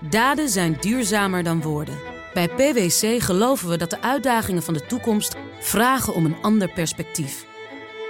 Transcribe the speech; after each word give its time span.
Daden 0.00 0.48
zijn 0.48 0.76
duurzamer 0.80 1.42
dan 1.42 1.62
woorden. 1.62 1.98
Bij 2.34 2.48
PwC 2.48 3.22
geloven 3.22 3.68
we 3.68 3.76
dat 3.76 3.90
de 3.90 4.02
uitdagingen 4.02 4.62
van 4.62 4.74
de 4.74 4.86
toekomst 4.86 5.36
vragen 5.60 6.14
om 6.14 6.24
een 6.24 6.36
ander 6.42 6.72
perspectief. 6.72 7.46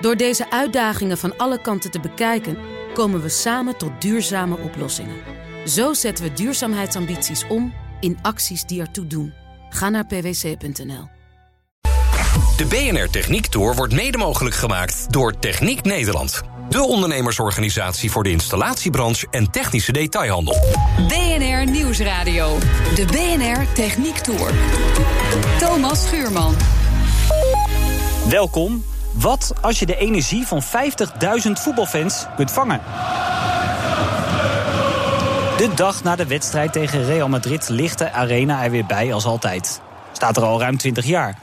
Door 0.01 0.17
deze 0.17 0.51
uitdagingen 0.51 1.19
van 1.19 1.37
alle 1.37 1.61
kanten 1.61 1.91
te 1.91 2.01
bekijken, 2.01 2.59
komen 2.95 3.23
we 3.23 3.29
samen 3.29 3.77
tot 3.77 4.01
duurzame 4.01 4.59
oplossingen. 4.59 5.17
Zo 5.67 5.95
zetten 5.95 6.25
we 6.25 6.33
duurzaamheidsambities 6.33 7.47
om 7.47 7.75
in 8.01 8.19
acties 8.23 8.65
die 8.65 8.81
ertoe 8.81 9.07
doen. 9.07 9.33
Ga 9.71 9.89
naar 9.89 10.07
pwc.nl. 10.07 11.09
De 12.57 12.67
BNR 12.69 13.11
Techniek 13.11 13.47
Tour 13.47 13.75
wordt 13.75 13.95
mede 13.95 14.19
mogelijk 14.19 14.55
gemaakt 14.55 15.13
door 15.13 15.39
Techniek 15.39 15.83
Nederland. 15.83 16.43
De 16.69 16.83
ondernemersorganisatie 16.83 18.11
voor 18.11 18.23
de 18.23 18.31
installatiebranche 18.31 19.27
en 19.31 19.51
technische 19.51 19.93
detailhandel. 19.93 20.57
BNR 21.09 21.71
Nieuwsradio. 21.71 22.59
De 22.95 23.05
BNR 23.05 23.73
Techniek 23.75 24.17
Tour. 24.17 24.51
Thomas 25.59 26.07
Schuurman. 26.07 26.55
Welkom. 28.29 28.85
Wat 29.13 29.53
als 29.61 29.79
je 29.79 29.87
de 29.87 29.97
energie 29.97 30.47
van 30.47 30.63
50.000 30.63 31.53
voetbalfans 31.53 32.27
kunt 32.37 32.51
vangen? 32.51 32.81
De 35.57 35.71
dag 35.75 36.03
na 36.03 36.17
de 36.17 36.27
wedstrijd 36.27 36.73
tegen 36.73 37.05
Real 37.05 37.29
Madrid 37.29 37.69
ligt 37.69 37.99
de 37.99 38.13
arena 38.13 38.65
er 38.65 38.71
weer 38.71 38.87
bij 38.87 39.13
als 39.13 39.25
altijd. 39.25 39.81
Staat 40.13 40.37
er 40.37 40.43
al 40.43 40.61
ruim 40.61 40.77
20 40.77 41.05
jaar. 41.05 41.39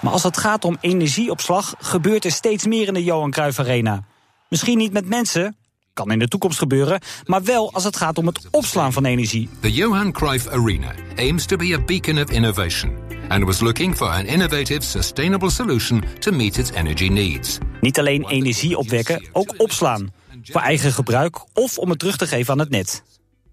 Maar 0.00 0.12
als 0.12 0.22
het 0.22 0.36
gaat 0.36 0.64
om 0.64 0.76
energieopslag, 0.80 1.74
gebeurt 1.78 2.24
er 2.24 2.32
steeds 2.32 2.66
meer 2.66 2.86
in 2.86 2.94
de 2.94 3.04
Johan 3.04 3.30
Cruijff 3.30 3.58
Arena. 3.58 4.02
Misschien 4.48 4.78
niet 4.78 4.92
met 4.92 5.08
mensen, 5.08 5.56
kan 5.92 6.10
in 6.10 6.18
de 6.18 6.28
toekomst 6.28 6.58
gebeuren, 6.58 7.00
maar 7.24 7.42
wel 7.42 7.72
als 7.72 7.84
het 7.84 7.96
gaat 7.96 8.18
om 8.18 8.26
het 8.26 8.48
opslaan 8.50 8.92
van 8.92 9.04
energie. 9.04 9.48
The 9.60 9.72
Johan 9.72 10.12
Cruyff 10.12 10.48
Arena 10.48 10.94
aims 11.16 11.46
to 11.46 11.56
be 11.56 11.74
a 11.74 11.84
beacon 11.84 12.18
of 12.18 12.30
innovation 12.30 12.92
and 13.28 13.44
was 13.44 13.60
looking 13.60 13.96
for 13.96 14.08
an 14.08 14.26
innovative, 14.26 14.80
sustainable 14.82 15.50
solution 15.50 16.04
to 16.18 16.32
meet 16.32 16.58
its 16.58 16.70
energy 16.70 17.08
needs. 17.08 17.58
Niet 17.80 17.98
alleen 17.98 18.28
energie 18.28 18.78
opwekken, 18.78 19.28
ook 19.32 19.54
opslaan. 19.56 20.12
Voor 20.42 20.60
eigen 20.60 20.92
gebruik 20.92 21.40
of 21.54 21.78
om 21.78 21.90
het 21.90 21.98
terug 21.98 22.16
te 22.16 22.26
geven 22.26 22.52
aan 22.52 22.58
het 22.58 22.70
net. 22.70 23.02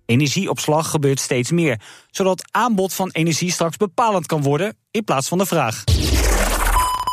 Energieopslag 0.06 0.90
gebeurt 0.90 1.20
steeds 1.20 1.52
meer, 1.52 1.80
zodat 2.12 2.44
aanbod 2.52 2.94
van 2.94 3.10
energie 3.12 3.52
straks 3.52 3.78
bepalend 3.78 4.26
kan 4.26 4.42
worden 4.42 4.78
in 4.92 5.04
plaats 5.04 5.28
van 5.28 5.38
de 5.38 5.46
vraag. 5.46 5.84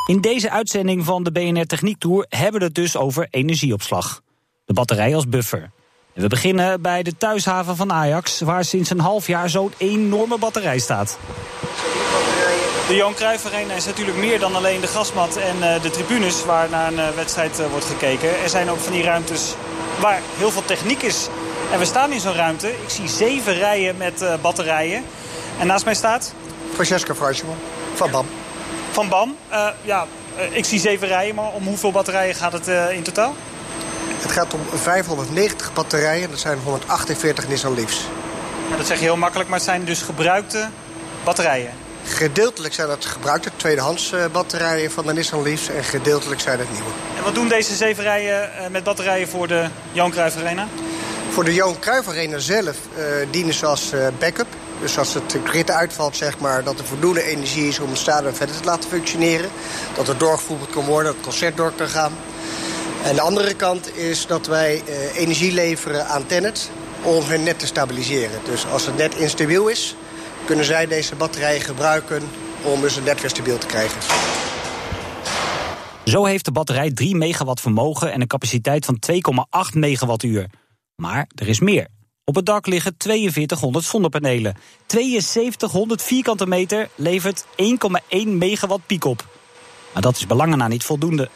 In 0.06 0.20
deze 0.20 0.50
uitzending 0.50 1.05
van 1.05 1.22
de 1.22 1.33
BNR 1.33 1.67
Techniek 1.67 1.98
Tour 1.98 2.27
hebben 2.28 2.61
we 2.61 2.67
het 2.67 2.75
dus 2.75 2.97
over 2.97 3.27
energieopslag. 3.31 4.22
De 4.64 4.72
batterij 4.72 5.14
als 5.14 5.28
buffer. 5.28 5.70
En 6.14 6.22
we 6.22 6.28
beginnen 6.28 6.83
bij 6.83 7.03
de 7.03 7.17
thuishaven 7.17 7.77
van 7.77 7.92
Ajax, 7.92 8.41
waar 8.41 8.64
sinds 8.64 8.91
een 8.91 9.00
half 9.00 9.27
jaar 9.27 9.50
zo'n 9.50 9.73
enorme 9.77 10.39
batterij 10.39 10.78
staat. 10.78 11.19
De 12.89 12.95
Johan 12.95 13.14
Cruijff 13.14 13.47
Arena 13.47 13.75
is 13.75 13.86
natuurlijk 13.86 14.17
meer 14.17 14.39
dan 14.39 14.55
alleen 14.55 14.80
de 14.80 14.86
gasmat 14.86 15.36
en 15.36 15.75
eh, 15.75 15.83
de 15.83 15.91
tribunes 15.91 16.45
waar 16.45 16.70
naar 16.70 16.92
een 16.92 16.98
eh, 16.98 17.08
wedstrijd 17.08 17.61
eh, 17.61 17.67
wordt 17.67 17.84
gekeken. 17.86 18.42
Er 18.42 18.48
zijn 18.48 18.70
ook 18.70 18.78
van 18.78 18.92
die 18.92 19.03
ruimtes 19.03 19.55
waar 20.00 20.20
heel 20.36 20.50
veel 20.50 20.64
techniek 20.64 21.03
is. 21.03 21.28
En 21.73 21.78
we 21.78 21.84
staan 21.84 22.12
in 22.12 22.20
zo'n 22.20 22.34
ruimte. 22.34 22.69
Ik 22.69 22.91
zie 22.91 23.08
zeven 23.08 23.55
rijen 23.55 23.97
met 23.97 24.25
batterijen. 24.41 25.05
En 25.58 25.67
naast 25.67 25.84
mij 25.84 25.95
staat... 25.95 26.34
Francesca 26.73 27.14
Fruisjeman 27.14 27.56
van 27.95 28.11
BAM. 28.11 28.27
Van 28.92 29.08
BAM. 29.08 29.36
ja, 29.82 30.06
ik 30.50 30.64
zie 30.64 30.80
zeven 30.80 31.08
rijen, 31.08 31.34
maar 31.34 31.52
om 31.52 31.64
hoeveel 31.66 31.92
batterijen 31.92 32.34
gaat 32.34 32.52
het 32.52 32.66
in 32.90 33.02
totaal? 33.02 33.34
Het 34.20 34.32
gaat 34.32 34.54
om 34.54 34.60
590 34.74 35.72
batterijen. 35.72 36.30
Dat 36.30 36.38
zijn 36.38 36.58
148 36.58 37.48
Nissan 37.48 37.74
Leafs. 37.74 38.00
dat 38.76 38.86
zeg 38.86 38.98
je 38.98 39.04
heel 39.04 39.16
makkelijk, 39.16 39.48
maar 39.48 39.58
het 39.58 39.68
zijn 39.68 39.84
dus 39.84 40.02
gebruikte 40.02 40.68
batterijen. 41.24 41.70
Gedeeltelijk 42.04 42.74
zijn 42.74 42.88
dat 42.88 43.04
gebruikte 43.04 43.50
tweedehands 43.56 44.12
eh, 44.12 44.24
batterijen 44.32 44.90
van 44.90 45.06
de 45.06 45.12
Nissan 45.12 45.42
Leafs 45.42 45.68
en 45.68 45.84
gedeeltelijk 45.84 46.40
zijn 46.40 46.58
het 46.58 46.72
nieuwe. 46.72 46.88
En 47.17 47.22
wat 47.22 47.34
doen 47.34 47.48
deze 47.48 47.74
zeven 47.74 48.05
rijen 48.05 48.56
eh, 48.56 48.68
met 48.70 48.84
batterijen 48.84 49.28
voor 49.28 49.48
de 49.48 49.67
Johan 49.92 50.11
Cruijff 50.11 50.36
Arena? 50.36 50.68
Voor 51.30 51.44
de 51.44 51.55
Johan 51.55 51.78
Cruijff 51.78 52.08
Arena 52.08 52.38
zelf 52.38 52.77
uh, 52.96 53.05
dienen 53.30 53.55
ze 53.55 53.67
als 53.67 53.92
backup. 54.18 54.46
Dus 54.82 54.98
als 54.98 55.14
het 55.14 55.36
grid 55.44 55.70
uitvalt, 55.70 56.16
zeg 56.16 56.38
maar, 56.38 56.64
dat 56.64 56.78
er 56.78 56.84
voldoende 56.84 57.22
energie 57.22 57.68
is 57.68 57.78
om 57.78 57.88
het 57.88 57.98
stadion 57.98 58.34
verder 58.34 58.56
te 58.56 58.64
laten 58.64 58.90
functioneren. 58.90 59.50
Dat 59.94 60.08
er 60.08 60.18
doorgevoerd 60.18 60.70
kan 60.70 60.84
worden, 60.84 61.04
dat 61.04 61.14
het 61.14 61.24
concert 61.24 61.56
door 61.56 61.72
kan 61.72 61.88
gaan. 61.88 62.12
En 63.04 63.14
de 63.14 63.20
andere 63.20 63.54
kant 63.54 63.96
is 63.96 64.26
dat 64.26 64.46
wij 64.46 64.82
energie 65.14 65.52
leveren 65.52 66.06
aan 66.06 66.26
Tennet 66.26 66.70
om 67.02 67.24
hun 67.24 67.42
net 67.42 67.58
te 67.58 67.66
stabiliseren. 67.66 68.40
Dus 68.44 68.66
als 68.66 68.86
het 68.86 68.96
net 68.96 69.14
instabiel 69.14 69.68
is, 69.68 69.96
kunnen 70.44 70.64
zij 70.64 70.86
deze 70.86 71.14
batterijen 71.14 71.60
gebruiken 71.60 72.22
om 72.62 72.80
dus 72.80 72.94
het 72.94 73.04
net 73.04 73.20
weer 73.20 73.30
stabiel 73.30 73.58
te 73.58 73.66
krijgen. 73.66 74.00
Zo 76.04 76.24
heeft 76.24 76.44
de 76.44 76.52
batterij 76.52 76.92
3 76.92 77.16
megawatt 77.16 77.60
vermogen 77.60 78.12
en 78.12 78.20
een 78.20 78.26
capaciteit 78.26 78.84
van 78.84 79.02
2,8 79.72 79.78
megawattuur. 79.78 80.46
Maar 80.96 81.28
er 81.34 81.48
is 81.48 81.60
meer. 81.60 81.86
Op 82.24 82.34
het 82.34 82.46
dak 82.46 82.66
liggen 82.66 82.94
4200 82.98 83.84
zonnepanelen. 83.84 84.56
7200 84.86 86.02
vierkante 86.02 86.46
meter 86.46 86.88
levert 86.94 87.44
1,1 87.44 88.28
megawatt 88.28 88.86
piek 88.86 89.05
op. 89.05 89.24
Maar 89.92 90.02
dat 90.02 90.16
is 90.16 90.27
belangen 90.27 90.58
niet 90.68 90.84
voldoende. 90.84 91.28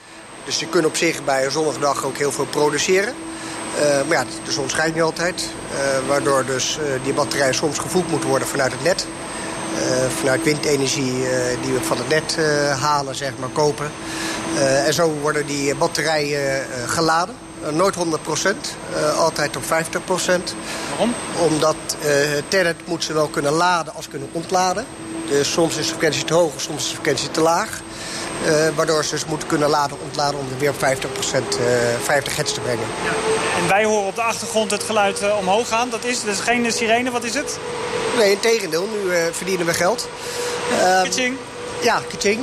Dus 0.45 0.61
je 0.61 0.69
kunt 0.69 0.85
op 0.85 0.97
zich 0.97 1.25
bij 1.25 1.45
een 1.45 1.51
zonnige 1.51 1.81
dag 1.81 2.05
ook 2.05 2.17
heel 2.17 2.33
veel 2.33 2.47
produceren. 2.47 3.15
Uh, 3.77 4.09
maar 4.09 4.17
ja, 4.19 4.25
de 4.45 4.53
zon 4.53 4.69
schijnt 4.69 4.95
niet 4.95 5.03
altijd. 5.03 5.51
Uh, 5.73 6.09
waardoor 6.09 6.45
dus 6.45 6.79
uh, 6.79 7.05
die 7.05 7.13
batterijen 7.13 7.55
soms 7.55 7.79
gevoed 7.79 8.11
moeten 8.11 8.29
worden 8.29 8.49
vanuit 8.49 8.73
het 8.73 8.83
net. 8.83 9.07
vanuit 10.19 10.43
windenergie 10.43 11.13
die 11.63 11.73
we 11.73 11.81
van 11.83 11.97
het 11.97 12.09
net 12.09 12.37
halen, 12.81 13.15
zeg 13.15 13.33
maar, 13.39 13.49
kopen. 13.49 13.91
en 14.87 14.95
zo 14.95 15.11
worden 15.11 15.47
die 15.47 15.75
batterijen 15.75 16.67
geladen. 16.87 17.46
Nooit 17.73 17.95
100%, 17.95 17.99
altijd 19.17 19.57
op 19.57 19.63
50%. 19.63 19.67
Waarom? 20.89 21.15
Omdat 21.39 21.77
het 22.49 22.87
moet 22.87 23.05
ze 23.05 23.13
wel 23.13 23.29
kunnen 23.29 23.53
laden 23.53 23.95
als 23.95 24.09
kunnen 24.09 24.29
ontladen. 24.33 24.87
Dus 25.29 25.53
soms 25.53 25.77
is 25.77 25.83
de 25.83 25.89
frequentie 25.89 26.25
te 26.25 26.35
hoog, 26.35 26.53
soms 26.57 26.83
is 26.83 26.89
de 26.89 26.95
frequentie 26.95 27.31
te 27.31 27.41
laag. 27.41 27.81
Uh, 28.45 28.69
waardoor 28.75 29.05
ze 29.05 29.11
dus 29.11 29.25
moeten 29.25 29.49
kunnen 29.49 29.69
laden 29.69 29.97
ontladen 30.03 30.41
om 30.41 30.47
er 30.53 30.59
weer 30.59 30.71
op 30.71 30.77
50%, 30.77 30.79
uh, 30.81 31.67
50 32.03 32.37
hertz 32.37 32.53
te 32.53 32.61
brengen. 32.61 32.87
En 33.63 33.69
wij 33.69 33.85
horen 33.85 34.07
op 34.07 34.15
de 34.15 34.23
achtergrond 34.23 34.71
het 34.71 34.83
geluid 34.83 35.23
uh, 35.23 35.37
omhoog 35.39 35.69
gaan. 35.69 35.91
Dat 35.91 36.05
is, 36.05 36.23
dus 36.23 36.41
geen 36.41 36.73
sirene, 36.73 37.11
wat 37.11 37.25
is 37.25 37.35
het? 37.35 37.59
Nee, 38.17 38.31
in 38.31 38.41
tegendeel. 38.41 38.89
Nu 38.93 39.13
verdienen 39.33 39.67
we 39.67 39.75
geld. 39.75 40.09
Kaching? 41.03 41.37
Ja, 41.83 42.03
kaching. 42.09 42.41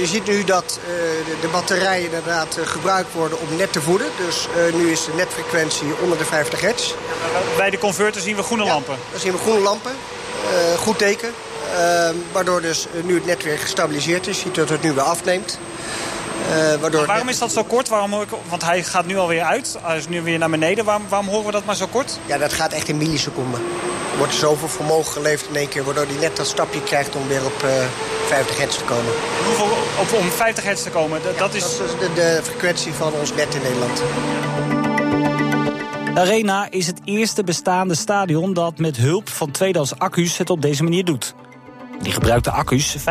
Je 0.00 0.06
ziet 0.06 0.26
nu 0.26 0.44
dat 0.44 0.78
de, 0.86 1.36
de, 1.40 1.48
batterijen 1.48 2.04
inderdaad 2.04 2.58
gebruikt 2.64 3.12
worden 3.12 3.40
om 3.40 3.56
net 3.56 3.72
te 3.72 3.80
voeden. 3.80 4.06
Dus 4.26 4.48
nu 4.74 4.90
is 4.90 5.04
de 5.04 5.12
netfrequentie 5.16 5.86
onder 6.02 6.18
de 6.18 6.24
50 6.24 6.60
hertz. 6.60 6.94
bij 7.56 7.70
de 7.70 7.78
converter 7.78 8.20
zien 8.20 8.36
we 8.36 8.42
groene 8.42 8.64
ja, 8.64 8.72
lampen? 8.72 8.96
dan 9.10 9.20
zien 9.20 9.32
we 9.32 9.38
groene 9.38 9.60
lampen. 9.60 9.92
goed 10.78 10.98
teken. 10.98 11.32
Waardoor 12.32 12.60
dus 12.60 12.86
nu 13.04 13.14
het 13.14 13.26
net 13.26 13.42
weer 13.42 13.58
gestabiliseerd 13.58 14.26
is. 14.26 14.36
Je 14.36 14.42
ziet 14.42 14.54
dat 14.54 14.68
het 14.68 14.82
nu 14.82 14.92
weer 14.92 15.02
afneemt. 15.02 15.58
Uh, 16.50 16.80
waardoor 16.80 17.06
waarom 17.06 17.28
is 17.28 17.38
dat 17.38 17.52
zo 17.52 17.64
kort? 17.64 17.88
Waarom 17.88 18.12
hoor 18.12 18.22
ik, 18.22 18.28
want 18.48 18.64
hij 18.64 18.82
gaat 18.82 19.06
nu 19.06 19.16
alweer 19.16 19.42
uit. 19.42 19.78
Hij 19.82 19.96
is 19.96 20.08
nu 20.08 20.22
weer 20.22 20.38
naar 20.38 20.50
beneden. 20.50 20.84
Waarom, 20.84 21.04
waarom 21.08 21.28
horen 21.28 21.46
we 21.46 21.52
dat 21.52 21.64
maar 21.64 21.76
zo 21.76 21.86
kort? 21.86 22.18
Ja, 22.26 22.38
dat 22.38 22.52
gaat 22.52 22.72
echt 22.72 22.88
in 22.88 22.96
milliseconden. 22.96 23.60
Er 24.12 24.18
wordt 24.18 24.34
zoveel 24.34 24.68
vermogen 24.68 25.12
geleverd 25.12 25.48
in 25.48 25.56
één 25.56 25.68
keer... 25.68 25.84
waardoor 25.84 26.06
hij 26.06 26.16
net 26.20 26.36
dat 26.36 26.46
stapje 26.46 26.82
krijgt 26.82 27.16
om 27.16 27.28
weer 27.28 27.44
op 27.44 27.62
uh, 27.64 27.70
50 28.26 28.58
hertz 28.58 28.76
te 28.76 28.84
komen. 28.84 29.12
Hoeveel, 29.44 29.66
op, 30.00 30.20
om 30.20 30.30
50 30.30 30.64
hertz 30.64 30.82
te 30.82 30.90
komen? 30.90 31.22
Dat, 31.22 31.32
ja, 31.32 31.38
dat 31.38 31.54
is... 31.54 31.62
dat 31.62 31.86
is 31.86 31.98
de, 31.98 32.12
de 32.14 32.40
frequentie 32.42 32.92
van 32.92 33.12
ons 33.12 33.34
net 33.34 33.54
in 33.54 33.62
Nederland. 33.62 34.02
De 36.14 36.22
Arena 36.22 36.70
is 36.70 36.86
het 36.86 37.00
eerste 37.04 37.44
bestaande 37.44 37.94
stadion 37.94 38.52
dat 38.54 38.78
met 38.78 38.96
hulp 38.96 39.28
van 39.28 39.50
tweedehands 39.50 39.98
accu's 39.98 40.38
het 40.38 40.50
op 40.50 40.62
deze 40.62 40.82
manier 40.82 41.04
doet. 41.04 41.34
Die 42.02 42.12
gebruikte 42.12 42.50
accu's, 42.50 42.96
45% 42.98 43.02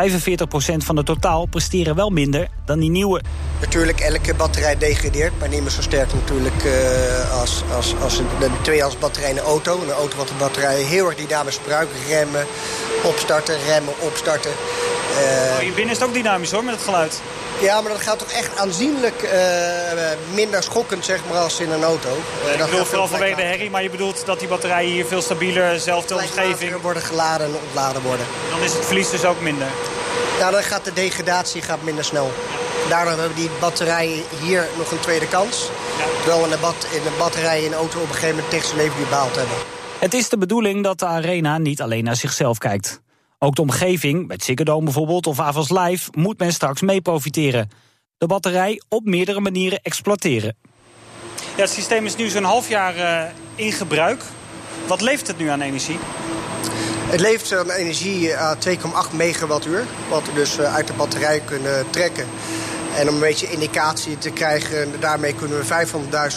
van 0.76 0.96
het 0.96 1.06
totaal, 1.06 1.46
presteren 1.46 1.94
wel 1.94 2.10
minder 2.10 2.48
dan 2.64 2.78
die 2.78 2.90
nieuwe. 2.90 3.20
Natuurlijk, 3.60 4.00
elke 4.00 4.34
batterij 4.34 4.78
degradeert, 4.78 5.32
maar 5.38 5.48
niet 5.48 5.60
meer 5.60 5.70
zo 5.70 5.82
sterk 5.82 6.12
natuurlijk 6.14 6.64
uh, 6.64 7.40
als, 7.40 7.62
als, 7.74 7.94
als 8.02 8.18
een, 8.18 8.26
een 8.40 8.50
tweedehands 8.62 8.98
batterij 8.98 9.30
in 9.30 9.36
een 9.36 9.42
auto. 9.42 9.82
Een 9.82 9.90
auto 9.90 10.16
wat 10.16 10.28
de 10.28 10.34
batterij 10.38 10.82
heel 10.82 11.06
erg 11.06 11.16
dynamisch 11.16 11.56
gebruikt. 11.56 11.90
Remmen, 12.08 12.46
opstarten, 13.04 13.56
remmen, 13.66 13.92
opstarten. 14.00 14.50
Uh, 15.16 15.56
hier 15.58 15.72
binnen 15.72 15.94
is 15.94 16.00
het 16.00 16.08
ook 16.08 16.14
dynamisch 16.14 16.50
hoor, 16.50 16.64
met 16.64 16.74
het 16.74 16.84
geluid. 16.84 17.20
Ja, 17.60 17.80
maar 17.80 17.92
dat 17.92 18.00
gaat 18.00 18.18
toch 18.18 18.30
echt 18.30 18.56
aanzienlijk 18.56 19.22
uh, 19.22 19.30
minder 20.34 20.62
schokkend 20.62 21.04
zeg 21.04 21.20
maar, 21.28 21.38
als 21.38 21.60
in 21.60 21.70
een 21.70 21.82
auto. 21.82 22.08
Uh, 22.46 22.52
ik 22.52 22.70
bedoel 22.70 22.84
vooral 22.84 23.08
vanwege 23.08 23.36
de 23.36 23.42
herrie, 23.42 23.70
maar 23.70 23.82
je 23.82 23.90
bedoelt 23.90 24.26
dat 24.26 24.38
die 24.38 24.48
batterijen 24.48 24.92
hier 24.92 25.06
veel 25.06 25.22
stabieler, 25.22 25.80
zelfde 25.80 26.14
omgeving... 26.14 26.80
worden 26.80 27.02
geladen 27.02 27.46
en 27.46 27.52
ontladen 27.66 28.02
worden. 28.02 28.26
Dan 28.50 28.62
is 28.62 28.72
het 28.72 28.84
verlies 28.84 29.10
dus 29.10 29.24
ook 29.24 29.40
minder? 29.40 29.66
Ja, 30.38 30.50
dan 30.50 30.62
gaat 30.62 30.84
de 30.84 30.92
degradatie 30.92 31.62
gaat 31.62 31.82
minder 31.82 32.04
snel. 32.04 32.32
Daardoor 32.88 33.12
hebben 33.12 33.34
we 33.34 33.40
die 33.40 33.50
batterijen 33.60 34.22
hier 34.42 34.68
nog 34.76 34.90
een 34.90 35.00
tweede 35.00 35.28
kans. 35.28 35.70
Ja. 35.98 36.04
Terwijl 36.18 36.38
we 36.38 36.44
in 36.44 36.50
de, 36.50 36.58
bat, 36.60 36.86
in 36.92 37.02
de 37.02 37.14
batterij 37.18 37.62
in 37.62 37.70
de 37.70 37.76
auto 37.76 38.00
op 38.00 38.08
een 38.08 38.14
gegeven 38.14 38.34
moment 38.34 38.50
tegen 38.50 38.66
zijn 38.66 38.80
leven 38.80 39.08
behaald 39.08 39.36
hebben. 39.36 39.56
Het 39.98 40.14
is 40.14 40.28
de 40.28 40.38
bedoeling 40.38 40.84
dat 40.84 40.98
de 40.98 41.06
arena 41.06 41.58
niet 41.58 41.82
alleen 41.82 42.04
naar 42.04 42.16
zichzelf 42.16 42.58
kijkt. 42.58 43.00
Ook 43.46 43.54
de 43.54 43.62
omgeving, 43.62 44.26
bij 44.26 44.36
het 44.36 44.44
Ziggo 44.44 44.82
bijvoorbeeld 44.82 45.26
of 45.26 45.40
Avals 45.40 45.70
Live... 45.70 46.10
moet 46.12 46.38
men 46.38 46.52
straks 46.52 46.80
mee 46.80 47.00
profiteren. 47.00 47.70
De 48.18 48.26
batterij 48.26 48.82
op 48.88 49.04
meerdere 49.04 49.40
manieren 49.40 49.80
exploiteren. 49.82 50.56
Ja, 51.56 51.62
het 51.62 51.70
systeem 51.70 52.04
is 52.06 52.16
nu 52.16 52.28
zo'n 52.28 52.44
half 52.44 52.68
jaar 52.68 52.96
uh, 52.96 53.22
in 53.54 53.72
gebruik. 53.72 54.22
Wat 54.86 55.00
levert 55.00 55.26
het 55.26 55.38
nu 55.38 55.48
aan 55.48 55.60
energie? 55.60 55.98
Het 57.06 57.20
levert 57.20 57.52
aan 57.52 57.70
energie 57.70 58.36
aan 58.36 58.56
2,8 59.10 59.16
megawattuur. 59.16 59.84
Wat 60.08 60.26
we 60.26 60.32
dus 60.32 60.58
uh, 60.58 60.74
uit 60.74 60.86
de 60.86 60.92
batterij 60.92 61.40
kunnen 61.40 61.90
trekken. 61.90 62.26
En 62.96 63.08
om 63.08 63.14
een 63.14 63.20
beetje 63.20 63.50
indicatie 63.50 64.18
te 64.18 64.30
krijgen, 64.30 65.00
daarmee 65.00 65.34
kunnen 65.34 65.58
we 65.58 65.86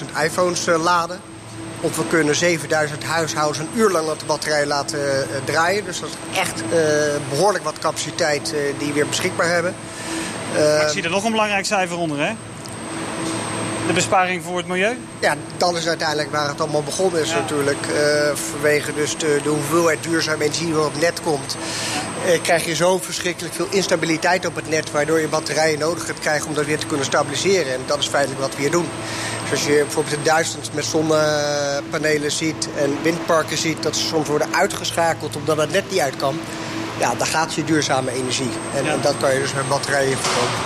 500.000 0.09 0.23
iPhones 0.23 0.67
uh, 0.67 0.83
laden. 0.83 1.21
Of 1.81 1.95
we 1.95 2.07
kunnen 2.07 2.35
7000 2.35 3.03
huishoudens 3.03 3.59
een 3.59 3.69
uur 3.75 3.89
lang 3.89 4.09
op 4.09 4.19
de 4.19 4.25
batterij 4.25 4.65
laten 4.65 4.99
uh, 4.99 5.37
draaien. 5.45 5.85
Dus 5.85 5.99
dat 5.99 6.09
is 6.09 6.39
echt 6.39 6.61
uh, 6.61 6.69
behoorlijk 7.29 7.63
wat 7.63 7.79
capaciteit 7.79 8.53
uh, 8.53 8.59
die 8.77 8.87
we 8.87 8.93
weer 8.93 9.07
beschikbaar 9.07 9.49
hebben. 9.49 9.75
Maar 10.53 10.81
ik 10.81 10.89
zie 10.89 11.03
er 11.03 11.09
nog 11.09 11.23
een 11.23 11.31
belangrijk 11.31 11.65
cijfer 11.65 11.97
onder, 11.97 12.19
hè? 12.19 12.31
De 13.87 13.93
besparing 13.93 14.43
voor 14.43 14.57
het 14.57 14.67
milieu? 14.67 14.97
Ja, 15.19 15.35
dat 15.57 15.75
is 15.75 15.87
uiteindelijk 15.87 16.31
waar 16.31 16.47
het 16.47 16.61
allemaal 16.61 16.83
begonnen 16.83 17.21
is 17.21 17.29
ja. 17.29 17.35
natuurlijk. 17.35 17.85
vanwege 18.51 18.93
dus 18.93 19.17
de, 19.17 19.39
de 19.43 19.49
hoeveelheid 19.49 20.03
duurzame 20.03 20.43
energie 20.43 20.65
die 20.65 20.79
op 20.79 20.91
het 20.91 21.01
net 21.01 21.21
komt... 21.21 21.57
krijg 22.41 22.65
je 22.65 22.75
zo 22.75 22.97
verschrikkelijk 22.97 23.53
veel 23.53 23.67
instabiliteit 23.69 24.45
op 24.45 24.55
het 24.55 24.69
net... 24.69 24.91
waardoor 24.91 25.19
je 25.19 25.27
batterijen 25.27 25.79
nodig 25.79 26.05
gaat 26.05 26.19
krijgen 26.19 26.47
om 26.47 26.53
dat 26.53 26.65
weer 26.65 26.79
te 26.79 26.85
kunnen 26.85 27.05
stabiliseren. 27.05 27.73
En 27.73 27.79
dat 27.85 27.99
is 27.99 28.07
feitelijk 28.07 28.41
wat 28.41 28.55
we 28.55 28.61
hier 28.61 28.71
doen. 28.71 28.87
Als 29.51 29.65
je 29.65 29.81
bijvoorbeeld 29.83 30.15
in 30.15 30.23
Duitsland 30.23 30.73
met 30.73 30.85
zonnepanelen 30.85 32.31
ziet 32.31 32.69
en 32.77 33.01
windparken 33.01 33.57
ziet... 33.57 33.83
dat 33.83 33.95
ze 33.95 34.05
soms 34.05 34.27
worden 34.27 34.53
uitgeschakeld 34.53 35.35
omdat 35.35 35.57
het 35.57 35.71
net 35.71 35.91
niet 35.91 35.99
uit 35.99 36.15
kan... 36.15 36.39
ja, 36.99 37.15
dan 37.15 37.27
gaat 37.27 37.53
je 37.53 37.63
duurzame 37.63 38.11
energie. 38.11 38.49
En, 38.75 38.83
ja. 38.83 38.93
en 38.93 39.01
dat 39.01 39.17
kan 39.17 39.33
je 39.33 39.39
dus 39.39 39.53
met 39.53 39.67
batterijen 39.67 40.17
verkopen. 40.17 40.59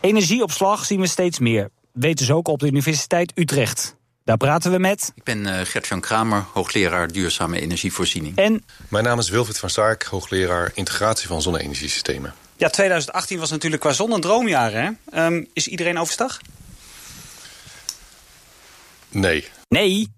Energieopslag 0.00 0.84
zien 0.84 1.00
we 1.00 1.06
steeds 1.06 1.38
meer. 1.38 1.70
Weten 1.92 2.26
ze 2.26 2.34
ook 2.34 2.48
op 2.48 2.58
de 2.58 2.66
Universiteit 2.66 3.32
Utrecht. 3.34 3.96
Daar 4.24 4.36
praten 4.36 4.70
we 4.70 4.78
met... 4.78 5.12
Ik 5.14 5.22
ben 5.22 5.46
uh, 5.46 5.60
Gert-Jan 5.64 6.00
Kramer, 6.00 6.44
hoogleraar 6.52 7.08
duurzame 7.08 7.60
energievoorziening. 7.60 8.36
En... 8.36 8.64
Mijn 8.88 9.04
naam 9.04 9.18
is 9.18 9.28
Wilfried 9.28 9.58
van 9.58 9.70
Stark, 9.70 10.02
hoogleraar 10.02 10.70
integratie 10.74 11.28
van 11.28 11.42
zonne-energiesystemen. 11.42 12.34
Ja, 12.56 12.68
2018 12.68 13.38
was 13.38 13.50
natuurlijk 13.50 13.82
qua 13.82 13.92
zon 13.92 14.12
een 14.12 14.20
droomjaar, 14.20 14.72
hè? 14.72 14.88
Um, 15.26 15.46
is 15.52 15.68
iedereen 15.68 15.98
overstag? 15.98 16.38
Nee. 19.20 19.44
Nee? 19.68 20.08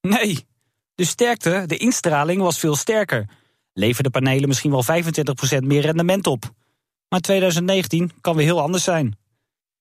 Nee. 0.00 0.46
De 0.94 1.04
sterkte, 1.04 1.64
de 1.66 1.76
instraling 1.76 2.42
was 2.42 2.58
veel 2.58 2.76
sterker. 2.76 3.28
Leverden 3.72 4.12
panelen 4.12 4.48
misschien 4.48 4.70
wel 4.70 4.84
25% 4.84 5.58
meer 5.60 5.80
rendement 5.80 6.26
op. 6.26 6.50
Maar 7.08 7.20
2019 7.20 8.10
kan 8.20 8.36
weer 8.36 8.44
heel 8.44 8.60
anders 8.60 8.84
zijn. 8.84 9.18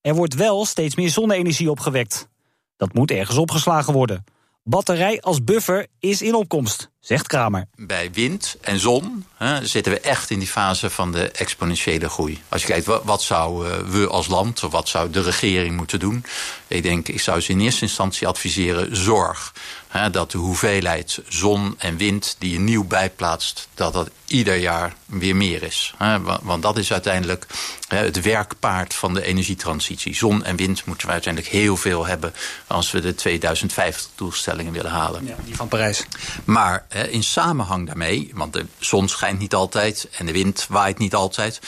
Er 0.01 0.15
wordt 0.15 0.33
wel 0.33 0.65
steeds 0.65 0.95
meer 0.95 1.09
zonne-energie 1.09 1.69
opgewekt. 1.71 2.27
Dat 2.75 2.93
moet 2.93 3.11
ergens 3.11 3.37
opgeslagen 3.37 3.93
worden. 3.93 4.23
Batterij 4.63 5.21
als 5.21 5.43
buffer 5.43 5.87
is 5.99 6.21
in 6.21 6.35
opkomst, 6.35 6.91
zegt 7.09 7.27
Kramer. 7.27 7.67
Bij 7.75 8.11
wind 8.11 8.57
en 8.61 8.79
zon 8.79 9.25
hè, 9.35 9.65
zitten 9.65 9.91
we 9.91 9.99
echt 9.99 10.29
in 10.29 10.39
die 10.39 10.47
fase 10.47 10.89
van 10.89 11.11
de 11.11 11.31
exponentiële 11.31 12.09
groei. 12.09 12.41
Als 12.49 12.61
je 12.61 12.67
kijkt, 12.67 12.85
wat, 12.85 13.03
wat 13.03 13.21
zouden 13.21 13.91
we 13.91 14.07
als 14.07 14.27
land, 14.27 14.63
of 14.63 14.71
wat 14.71 14.89
zou 14.89 15.09
de 15.09 15.21
regering 15.21 15.75
moeten 15.75 15.99
doen? 15.99 16.25
Ik 16.67 16.83
denk, 16.83 17.07
ik 17.07 17.21
zou 17.21 17.41
ze 17.41 17.51
in 17.51 17.59
eerste 17.59 17.81
instantie 17.81 18.27
adviseren, 18.27 18.95
zorg. 18.95 19.53
Hè, 19.87 20.09
dat 20.09 20.31
de 20.31 20.37
hoeveelheid 20.37 21.21
zon 21.27 21.75
en 21.77 21.97
wind 21.97 22.35
die 22.39 22.51
je 22.51 22.59
nieuw 22.59 22.83
bijplaatst... 22.83 23.67
dat 23.73 23.93
dat 23.93 24.09
ieder 24.25 24.55
jaar 24.55 24.93
weer 25.05 25.35
meer 25.35 25.63
is. 25.63 25.93
Hè, 25.97 26.21
want 26.41 26.61
dat 26.61 26.77
is 26.77 26.91
uiteindelijk 26.91 27.45
hè, 27.87 27.97
het 27.97 28.21
werkpaard 28.21 28.93
van 28.93 29.13
de 29.13 29.23
energietransitie. 29.23 30.15
Zon 30.15 30.43
en 30.43 30.55
wind 30.55 30.85
moeten 30.85 31.07
we 31.07 31.13
uiteindelijk 31.13 31.53
heel 31.53 31.77
veel 31.77 32.05
hebben... 32.05 32.33
als 32.67 32.91
we 32.91 32.99
de 32.99 33.15
2050-doelstellingen 33.15 34.71
willen 34.71 34.91
halen. 34.91 35.25
Ja, 35.25 35.35
die 35.45 35.55
van 35.55 35.67
Parijs. 35.67 36.05
Maar 36.43 36.85
in 37.07 37.23
samenhang 37.23 37.87
daarmee, 37.87 38.31
want 38.33 38.53
de 38.53 38.65
zon 38.79 39.07
schijnt 39.07 39.39
niet 39.39 39.53
altijd... 39.53 40.07
en 40.17 40.25
de 40.25 40.31
wind 40.31 40.65
waait 40.69 40.97
niet 40.97 41.15
altijd, 41.15 41.59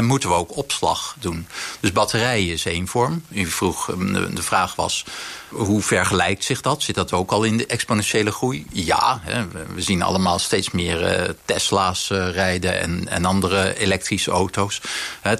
moeten 0.00 0.28
we 0.28 0.34
ook 0.34 0.56
opslag 0.56 1.16
doen. 1.18 1.46
Dus 1.80 1.92
batterijen 1.92 2.52
is 2.52 2.64
één 2.64 2.88
vorm. 2.88 3.24
U 3.28 3.46
vroeg, 3.46 3.86
de 4.34 4.42
vraag 4.42 4.74
was... 4.74 5.04
Hoe 5.50 5.82
vergelijkt 5.82 6.44
zich 6.44 6.60
dat? 6.60 6.82
Zit 6.82 6.94
dat 6.94 7.12
ook 7.12 7.30
al 7.30 7.44
in 7.44 7.56
de 7.56 7.66
exponentiële 7.66 8.30
groei? 8.30 8.66
Ja, 8.72 9.20
we 9.74 9.82
zien 9.82 10.02
allemaal 10.02 10.38
steeds 10.38 10.70
meer 10.70 11.20
uh, 11.20 11.28
Tesla's 11.44 12.10
uh, 12.10 12.30
rijden 12.30 12.80
en, 12.80 13.08
en 13.08 13.24
andere 13.24 13.78
elektrische 13.78 14.30
auto's. 14.30 14.80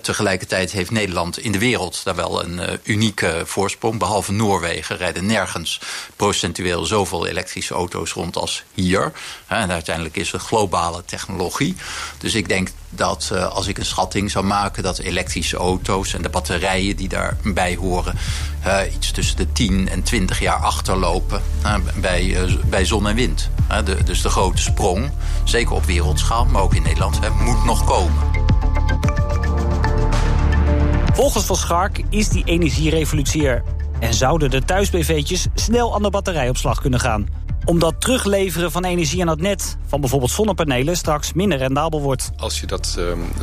Tegelijkertijd 0.02 0.72
heeft 0.72 0.90
Nederland 0.90 1.38
in 1.38 1.52
de 1.52 1.58
wereld 1.58 2.04
daar 2.04 2.14
wel 2.14 2.44
een 2.44 2.60
unieke 2.82 3.42
voorsprong. 3.44 3.98
Behalve 3.98 4.32
Noorwegen 4.32 4.96
rijden 4.96 5.26
nergens 5.26 5.80
procentueel 6.16 6.84
zoveel 6.84 7.26
elektrische 7.26 7.74
auto's 7.74 8.12
rond 8.12 8.36
als 8.36 8.64
hier. 8.74 9.12
Uiteindelijk 9.46 10.16
is 10.16 10.32
het 10.32 10.42
globale 10.42 11.04
technologie. 11.04 11.76
Dus 12.18 12.34
ik 12.34 12.48
denk 12.48 12.68
dat 12.90 13.30
uh, 13.32 13.46
als 13.46 13.66
ik 13.66 13.78
een 13.78 13.84
schatting 13.84 14.30
zou 14.30 14.44
maken... 14.44 14.82
dat 14.82 14.98
elektrische 14.98 15.56
auto's 15.56 16.14
en 16.14 16.22
de 16.22 16.28
batterijen 16.28 16.96
die 16.96 17.08
daarbij 17.08 17.76
horen... 17.76 18.18
Iets 18.94 19.10
tussen 19.10 19.36
de 19.36 19.52
10 19.52 19.88
en 19.88 20.02
20 20.02 20.40
jaar 20.40 20.56
achterlopen 20.56 21.42
bij, 21.94 22.36
bij 22.66 22.84
zon 22.84 23.08
en 23.08 23.14
wind. 23.14 23.50
De, 23.84 24.02
dus 24.04 24.22
de 24.22 24.28
grote 24.28 24.62
sprong, 24.62 25.10
zeker 25.44 25.72
op 25.72 25.84
wereldschaal, 25.84 26.44
maar 26.44 26.62
ook 26.62 26.74
in 26.74 26.82
Nederland, 26.82 27.18
moet 27.38 27.64
nog 27.64 27.84
komen. 27.84 28.30
Volgens 31.20 31.44
Van 31.44 31.56
Schark 31.56 32.02
is 32.08 32.28
die 32.28 32.44
energierevolutie 32.44 33.46
er. 33.46 33.62
En 33.98 34.14
zouden 34.14 34.50
de 34.50 34.64
thuis-BV'tjes 34.64 35.46
snel 35.54 35.94
aan 35.94 36.02
de 36.02 36.10
batterijopslag 36.10 36.80
kunnen 36.80 37.00
gaan 37.00 37.28
omdat 37.64 37.94
terugleveren 37.98 38.70
van 38.70 38.84
energie 38.84 39.20
aan 39.20 39.28
het 39.28 39.40
net... 39.40 39.76
van 39.86 40.00
bijvoorbeeld 40.00 40.30
zonnepanelen 40.30 40.96
straks 40.96 41.32
minder 41.32 41.58
rendabel 41.58 42.00
wordt. 42.00 42.30
Als 42.36 42.60
je 42.60 42.66
dat, 42.66 42.98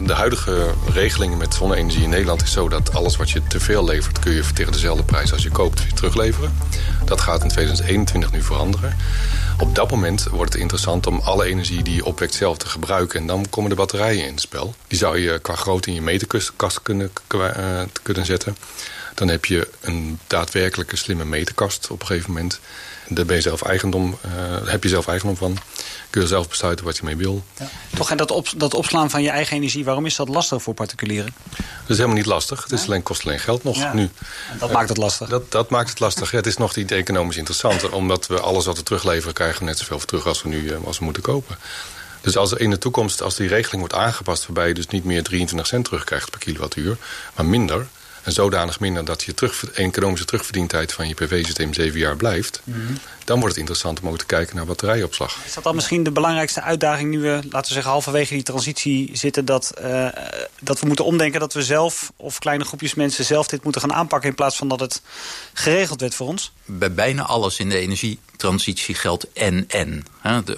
de 0.05 0.13
huidige 0.13 0.73
regelingen 0.93 1.37
met 1.37 1.53
zonne-energie 1.53 2.03
in 2.03 2.09
Nederland 2.09 2.41
is 2.41 2.51
zo... 2.51 2.69
dat 2.69 2.93
alles 2.93 3.17
wat 3.17 3.29
je 3.29 3.41
te 3.47 3.59
veel 3.59 3.85
levert 3.85 4.19
kun 4.19 4.31
je 4.31 4.43
tegen 4.53 4.71
dezelfde 4.71 5.03
prijs 5.03 5.31
als 5.31 5.43
je 5.43 5.49
koopt 5.49 5.95
terugleveren. 5.95 6.53
Dat 7.05 7.21
gaat 7.21 7.43
in 7.43 7.49
2021 7.49 8.31
nu 8.31 8.41
veranderen. 8.41 8.95
Op 9.59 9.75
dat 9.75 9.91
moment 9.91 10.23
wordt 10.23 10.53
het 10.53 10.61
interessant 10.61 11.07
om 11.07 11.19
alle 11.19 11.45
energie 11.45 11.83
die 11.83 11.95
je 11.95 12.05
opwekt 12.05 12.33
zelf 12.33 12.57
te 12.57 12.67
gebruiken. 12.67 13.19
En 13.19 13.27
dan 13.27 13.45
komen 13.49 13.69
de 13.69 13.75
batterijen 13.75 14.25
in 14.25 14.31
het 14.31 14.41
spel. 14.41 14.75
Die 14.87 14.97
zou 14.97 15.19
je 15.19 15.39
qua 15.39 15.55
grootte 15.55 15.89
in 15.89 15.95
je 15.95 16.01
meterkast 16.01 16.81
kunnen, 16.81 17.11
uh, 17.35 17.81
kunnen 18.03 18.25
zetten. 18.25 18.57
Dan 19.17 19.27
heb 19.27 19.45
je 19.45 19.67
een 19.81 20.19
daadwerkelijke 20.27 20.95
slimme 20.95 21.25
meterkast 21.25 21.87
op 21.89 22.01
een 22.01 22.07
gegeven 22.07 22.31
moment. 22.31 22.59
Daar 23.07 23.25
ben 23.25 23.35
je 23.35 23.41
zelf 23.41 23.61
eigendom, 23.61 24.17
uh, 24.25 24.67
heb 24.69 24.83
je 24.83 24.89
zelf 24.89 25.07
eigendom 25.07 25.37
van. 25.37 25.57
Kun 26.09 26.21
je 26.21 26.27
zelf 26.27 26.49
besluiten 26.49 26.85
wat 26.85 26.97
je 26.97 27.03
mee 27.03 27.15
wil. 27.15 27.43
Ja. 27.59 27.69
Toch, 27.95 28.11
en 28.11 28.17
dat, 28.17 28.31
op, 28.31 28.47
dat 28.57 28.73
opslaan 28.73 29.09
van 29.09 29.21
je 29.21 29.29
eigen 29.29 29.55
energie, 29.55 29.85
waarom 29.85 30.05
is 30.05 30.15
dat 30.15 30.29
lastig 30.29 30.61
voor 30.61 30.73
particulieren? 30.73 31.33
Dat 31.55 31.89
is 31.89 31.95
helemaal 31.95 32.17
niet 32.17 32.25
lastig. 32.25 32.63
Het 32.63 32.71
is 32.71 32.85
alleen, 32.85 33.03
kost 33.03 33.25
alleen 33.25 33.39
geld 33.39 33.63
nog 33.63 33.77
ja. 33.77 33.93
nu. 33.93 34.01
En 34.51 34.57
dat 34.59 34.69
uh, 34.69 34.75
maakt 34.75 34.89
het 34.89 34.97
lastig? 34.97 35.29
Dat, 35.29 35.51
dat 35.51 35.69
maakt 35.69 35.89
het 35.89 35.99
lastig. 35.99 36.31
het 36.31 36.47
is 36.47 36.57
nog 36.57 36.75
niet 36.75 36.91
economisch 36.91 37.37
interessant. 37.37 37.89
Omdat 37.89 38.27
we 38.27 38.39
alles 38.39 38.65
wat 38.65 38.77
we 38.77 38.83
terugleveren, 38.83 39.33
krijgen 39.33 39.59
we 39.59 39.65
net 39.65 39.77
zoveel 39.77 39.97
voor 39.97 40.07
terug 40.07 40.25
als 40.25 40.41
we 40.41 40.49
nu 40.49 40.61
uh, 40.61 40.77
als 40.85 40.99
we 40.99 41.03
moeten 41.05 41.23
kopen. 41.23 41.57
Dus 42.21 42.37
als 42.37 42.53
in 42.53 42.69
de 42.69 42.77
toekomst, 42.77 43.21
als 43.21 43.35
die 43.35 43.47
regeling 43.47 43.79
wordt 43.79 43.95
aangepast... 43.95 44.45
waarbij 44.45 44.67
je 44.67 44.73
dus 44.73 44.87
niet 44.87 45.03
meer 45.03 45.23
23 45.23 45.67
cent 45.67 45.85
terugkrijgt 45.85 46.29
per 46.29 46.39
kilowattuur, 46.39 46.97
maar 47.35 47.45
minder... 47.45 47.87
en 48.27 48.33
zodanig 48.33 48.79
minder 48.79 49.05
dat 49.05 49.23
je 49.23 49.33
terug, 49.33 49.71
economische 49.71 50.25
terugverdientijd 50.25 50.93
van 50.93 51.07
je 51.07 51.13
PV-systeem 51.13 51.73
7 51.73 51.99
jaar 51.99 52.15
blijft... 52.15 52.61
Mm 52.63 52.73
-hmm. 52.73 52.97
dan 53.23 53.35
wordt 53.35 53.49
het 53.49 53.57
interessant 53.57 54.01
om 54.01 54.07
ook 54.07 54.17
te 54.17 54.25
kijken 54.25 54.55
naar 54.55 54.65
batterijopslag. 54.65 55.37
Is 55.45 55.53
dat 55.53 55.63
dan 55.63 55.75
misschien 55.75 56.03
de 56.03 56.11
belangrijkste 56.11 56.61
uitdaging 56.61 57.09
nu 57.09 57.19
we, 57.19 57.27
laten 57.27 57.67
we 57.67 57.73
zeggen... 57.73 57.91
halverwege 57.91 58.33
die 58.33 58.43
transitie 58.43 59.09
zitten, 59.13 59.45
dat, 59.45 59.73
uh, 59.81 60.07
dat 60.59 60.79
we 60.79 60.87
moeten 60.87 61.05
omdenken... 61.05 61.39
dat 61.39 61.53
we 61.53 61.63
zelf, 61.63 62.11
of 62.15 62.39
kleine 62.39 62.63
groepjes 62.63 62.93
mensen 62.93 63.25
zelf 63.25 63.47
dit 63.47 63.63
moeten 63.63 63.81
gaan 63.81 63.93
aanpakken... 63.93 64.29
in 64.29 64.35
plaats 64.35 64.55
van 64.55 64.67
dat 64.67 64.79
het 64.79 65.01
geregeld 65.53 66.01
werd 66.01 66.15
voor 66.15 66.27
ons? 66.27 66.51
Bij 66.65 66.93
bijna 66.93 67.23
alles 67.23 67.59
in 67.59 67.69
de 67.69 67.77
energietransitie 67.77 68.95
geldt 68.95 69.31
en-en. 69.33 70.05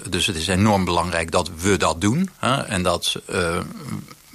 Dus 0.08 0.26
het 0.26 0.36
is 0.36 0.46
enorm 0.46 0.84
belangrijk 0.84 1.30
dat 1.30 1.50
we 1.60 1.76
dat 1.76 2.00
doen. 2.00 2.30
Hè? 2.38 2.62
En 2.62 2.82
dat... 2.82 3.16
Uh, 3.30 3.58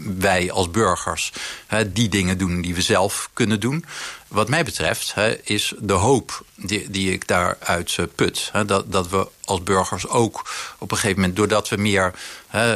wij 0.06 0.52
als 0.52 0.72
burgers 0.72 1.32
hè, 1.68 1.92
die 1.92 2.10
dingen 2.10 2.38
doen 2.38 2.62
die 2.62 2.76
we 2.76 2.82
zelf 2.82 3.30
kunnen 3.34 3.60
doen. 3.60 3.86
Wat 4.28 4.50
mij 4.50 4.64
betreft 4.64 5.14
hè, 5.14 5.38
is 5.44 5.74
de 5.80 5.94
hoop 5.94 6.46
die, 6.56 6.90
die 6.90 7.12
ik 7.12 7.28
daaruit 7.28 7.98
uh, 8.00 8.06
put... 8.16 8.50
Hè, 8.52 8.66
dat, 8.66 8.92
dat 8.92 9.10
we 9.10 9.28
als 9.44 9.64
burgers 9.64 10.08
ook 10.08 10.50
op 10.78 10.92
een 10.92 10.98
gegeven 10.98 11.20
moment... 11.20 11.38
doordat 11.38 11.70
we 11.70 11.78
meer 11.78 12.14
uh, 12.56 12.72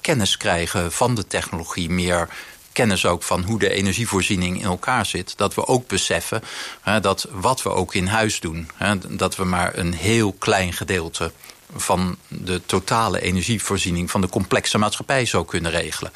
kennis 0.00 0.36
krijgen 0.36 0.92
van 0.92 1.14
de 1.14 1.26
technologie... 1.26 1.90
meer 1.90 2.28
kennis 2.72 3.06
ook 3.06 3.22
van 3.22 3.42
hoe 3.42 3.58
de 3.58 3.70
energievoorziening 3.70 4.58
in 4.58 4.66
elkaar 4.66 5.06
zit... 5.06 5.32
dat 5.36 5.54
we 5.54 5.66
ook 5.66 5.86
beseffen 5.86 6.42
hè, 6.80 7.00
dat 7.00 7.26
wat 7.30 7.62
we 7.62 7.70
ook 7.70 7.94
in 7.94 8.06
huis 8.06 8.40
doen... 8.40 8.70
Hè, 8.74 9.16
dat 9.16 9.36
we 9.36 9.44
maar 9.44 9.78
een 9.78 9.94
heel 9.94 10.32
klein 10.32 10.72
gedeelte 10.72 11.32
van 11.74 12.16
de 12.28 12.62
totale 12.66 13.20
energievoorziening 13.20 14.10
van 14.10 14.20
de 14.20 14.28
complexe 14.28 14.78
maatschappij 14.78 15.26
zou 15.26 15.44
kunnen 15.44 15.70
regelen. 15.70 16.10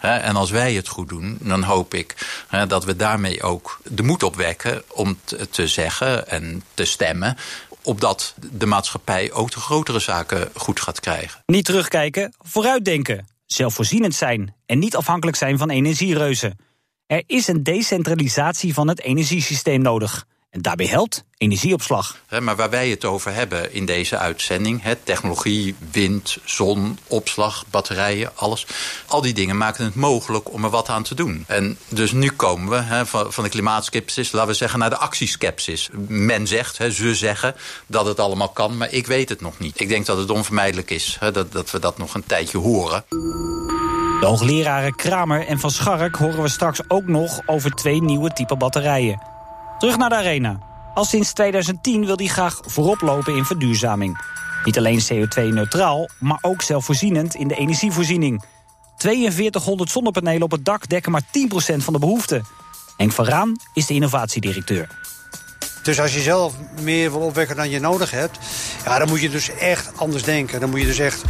En 0.00 0.36
als 0.36 0.50
wij 0.50 0.74
het 0.74 0.88
goed 0.88 1.08
doen, 1.08 1.38
dan 1.40 1.62
hoop 1.62 1.94
ik 1.94 2.14
dat 2.68 2.84
we 2.84 2.96
daarmee 2.96 3.42
ook 3.42 3.80
de 3.84 4.02
moed 4.02 4.22
opwekken 4.22 4.82
om 4.92 5.18
te 5.50 5.68
zeggen 5.68 6.28
en 6.28 6.62
te 6.74 6.84
stemmen 6.84 7.36
opdat 7.82 8.34
de 8.52 8.66
maatschappij 8.66 9.32
ook 9.32 9.50
de 9.50 9.60
grotere 9.60 9.98
zaken 9.98 10.50
goed 10.54 10.80
gaat 10.80 11.00
krijgen. 11.00 11.42
Niet 11.46 11.64
terugkijken, 11.64 12.34
vooruitdenken. 12.38 13.26
Zelfvoorzienend 13.46 14.14
zijn 14.14 14.54
en 14.66 14.78
niet 14.78 14.96
afhankelijk 14.96 15.36
zijn 15.36 15.58
van 15.58 15.70
energiereuzen. 15.70 16.58
Er 17.06 17.22
is 17.26 17.46
een 17.46 17.62
decentralisatie 17.62 18.74
van 18.74 18.88
het 18.88 19.00
energiesysteem 19.00 19.82
nodig. 19.82 20.26
En 20.56 20.62
daarbij 20.62 20.86
helpt 20.86 21.24
energieopslag. 21.38 22.16
Maar 22.40 22.56
waar 22.56 22.70
wij 22.70 22.88
het 22.88 23.04
over 23.04 23.34
hebben 23.34 23.72
in 23.72 23.86
deze 23.86 24.18
uitzending... 24.18 24.82
technologie, 25.02 25.74
wind, 25.90 26.38
zon, 26.44 26.98
opslag, 27.06 27.64
batterijen, 27.70 28.30
alles... 28.34 28.66
al 29.06 29.20
die 29.20 29.34
dingen 29.34 29.56
maken 29.56 29.84
het 29.84 29.94
mogelijk 29.94 30.52
om 30.52 30.64
er 30.64 30.70
wat 30.70 30.88
aan 30.88 31.02
te 31.02 31.14
doen. 31.14 31.44
En 31.46 31.78
dus 31.88 32.12
nu 32.12 32.30
komen 32.30 32.68
we 32.70 33.06
van 33.28 33.44
de 33.44 33.50
klimaatskepsis... 33.50 34.32
laten 34.32 34.48
we 34.48 34.54
zeggen, 34.54 34.78
naar 34.78 34.90
de 34.90 34.96
actieskepsis. 34.96 35.88
Men 36.08 36.46
zegt, 36.46 36.76
ze 36.76 37.14
zeggen 37.14 37.54
dat 37.86 38.06
het 38.06 38.20
allemaal 38.20 38.48
kan... 38.48 38.76
maar 38.76 38.92
ik 38.92 39.06
weet 39.06 39.28
het 39.28 39.40
nog 39.40 39.58
niet. 39.58 39.80
Ik 39.80 39.88
denk 39.88 40.06
dat 40.06 40.18
het 40.18 40.30
onvermijdelijk 40.30 40.90
is 40.90 41.18
dat, 41.32 41.52
dat 41.52 41.70
we 41.70 41.78
dat 41.78 41.98
nog 41.98 42.14
een 42.14 42.26
tijdje 42.26 42.58
horen. 42.58 43.04
De 44.20 44.26
hoogleraren 44.26 44.94
Kramer 44.94 45.46
en 45.46 45.58
Van 45.58 45.70
Schark 45.70 46.16
horen 46.16 46.42
we 46.42 46.48
straks 46.48 46.80
ook 46.88 47.06
nog... 47.06 47.40
over 47.46 47.70
twee 47.70 48.02
nieuwe 48.02 48.32
typen 48.32 48.58
batterijen. 48.58 49.34
Terug 49.78 49.96
naar 49.96 50.08
de 50.08 50.14
arena. 50.14 50.58
Al 50.94 51.04
sinds 51.04 51.32
2010 51.32 52.06
wil 52.06 52.16
hij 52.16 52.26
graag 52.26 52.60
voorop 52.64 53.00
lopen 53.00 53.36
in 53.36 53.44
verduurzaming. 53.44 54.18
Niet 54.64 54.78
alleen 54.78 55.00
CO2-neutraal, 55.12 56.08
maar 56.18 56.38
ook 56.40 56.62
zelfvoorzienend 56.62 57.34
in 57.34 57.48
de 57.48 57.54
energievoorziening. 57.54 58.44
4200 58.96 59.90
zonnepanelen 59.90 60.42
op 60.42 60.50
het 60.50 60.64
dak 60.64 60.88
dekken 60.88 61.12
maar 61.12 61.22
10% 61.22 61.76
van 61.76 61.92
de 61.92 61.98
behoefte. 61.98 62.42
Henk 62.96 63.12
van 63.12 63.24
Raan 63.24 63.56
is 63.72 63.86
de 63.86 63.94
innovatiedirecteur. 63.94 64.88
Dus 65.82 66.00
als 66.00 66.14
je 66.14 66.20
zelf 66.20 66.54
meer 66.82 67.10
wil 67.10 67.20
opwekken 67.20 67.56
dan 67.56 67.70
je 67.70 67.80
nodig 67.80 68.10
hebt... 68.10 68.38
Ja, 68.84 68.98
dan 68.98 69.08
moet 69.08 69.20
je 69.20 69.30
dus 69.30 69.50
echt 69.50 69.90
anders 69.96 70.22
denken. 70.22 70.60
Dan 70.60 70.70
moet 70.70 70.80
je 70.80 70.86
dus 70.86 70.98
echt 70.98 71.22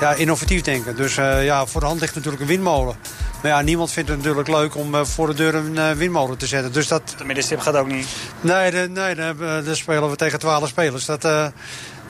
ja, 0.00 0.14
innovatief 0.14 0.62
denken. 0.62 0.96
Dus 0.96 1.16
uh, 1.16 1.44
ja, 1.44 1.66
voor 1.66 1.80
de 1.80 1.86
hand 1.86 2.00
ligt 2.00 2.14
natuurlijk 2.14 2.42
een 2.42 2.48
windmolen. 2.48 2.96
Maar 3.42 3.50
ja, 3.50 3.60
niemand 3.60 3.92
vindt 3.92 4.08
het 4.08 4.18
natuurlijk 4.18 4.48
leuk 4.48 4.76
om 4.76 4.94
uh, 4.94 5.04
voor 5.04 5.26
de 5.26 5.34
deur 5.34 5.54
een 5.54 5.74
uh, 5.74 5.90
windmolen 5.90 6.38
te 6.38 6.46
zetten. 6.46 6.72
Dus 6.72 6.88
dat... 6.88 7.14
De 7.18 7.24
middenstip 7.24 7.58
gaat 7.60 7.76
ook 7.76 7.86
niet? 7.86 8.06
Nee, 8.40 8.70
de, 8.70 8.88
nee 8.90 9.14
dan 9.64 9.76
spelen 9.76 10.10
we 10.10 10.16
tegen 10.16 10.38
12 10.38 10.68
spelers. 10.68 11.04
Dat, 11.04 11.22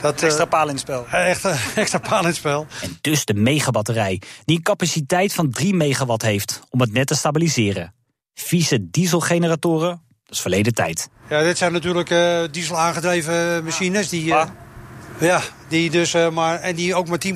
dat, 0.01 0.23
extra 0.23 0.45
paal 0.45 0.69
in 0.69 0.73
het 0.73 0.81
spel. 0.81 1.07
Echt, 1.11 1.45
extra 1.75 1.99
paal 1.99 2.21
in 2.21 2.27
het 2.27 2.37
spel. 2.37 2.67
En 2.83 2.99
dus 3.01 3.25
de 3.25 3.35
megabatterij, 3.35 4.23
die 4.45 4.57
een 4.57 4.63
capaciteit 4.63 5.33
van 5.33 5.51
3 5.51 5.75
megawatt 5.75 6.23
heeft 6.23 6.61
om 6.71 6.81
het 6.81 6.93
net 6.93 7.07
te 7.07 7.15
stabiliseren. 7.15 7.95
Vieze 8.35 8.91
dieselgeneratoren, 8.91 9.89
dat 10.25 10.35
is 10.35 10.41
verleden 10.41 10.75
tijd. 10.75 11.09
Ja, 11.29 11.43
dit 11.43 11.59
zijn 11.59 11.73
natuurlijk 11.73 12.11
uh, 12.11 12.41
diesel 12.51 12.79
aangedreven 12.79 13.65
machines. 13.65 14.09
Die, 14.09 14.25
uh, 14.25 14.45
ja, 15.19 15.43
die 15.69 15.91
dus, 15.91 16.15
uh, 16.15 16.29
maar, 16.29 16.61
en 16.61 16.75
die 16.75 16.95
ook 16.95 17.09
maar 17.09 17.19
10% 17.27 17.31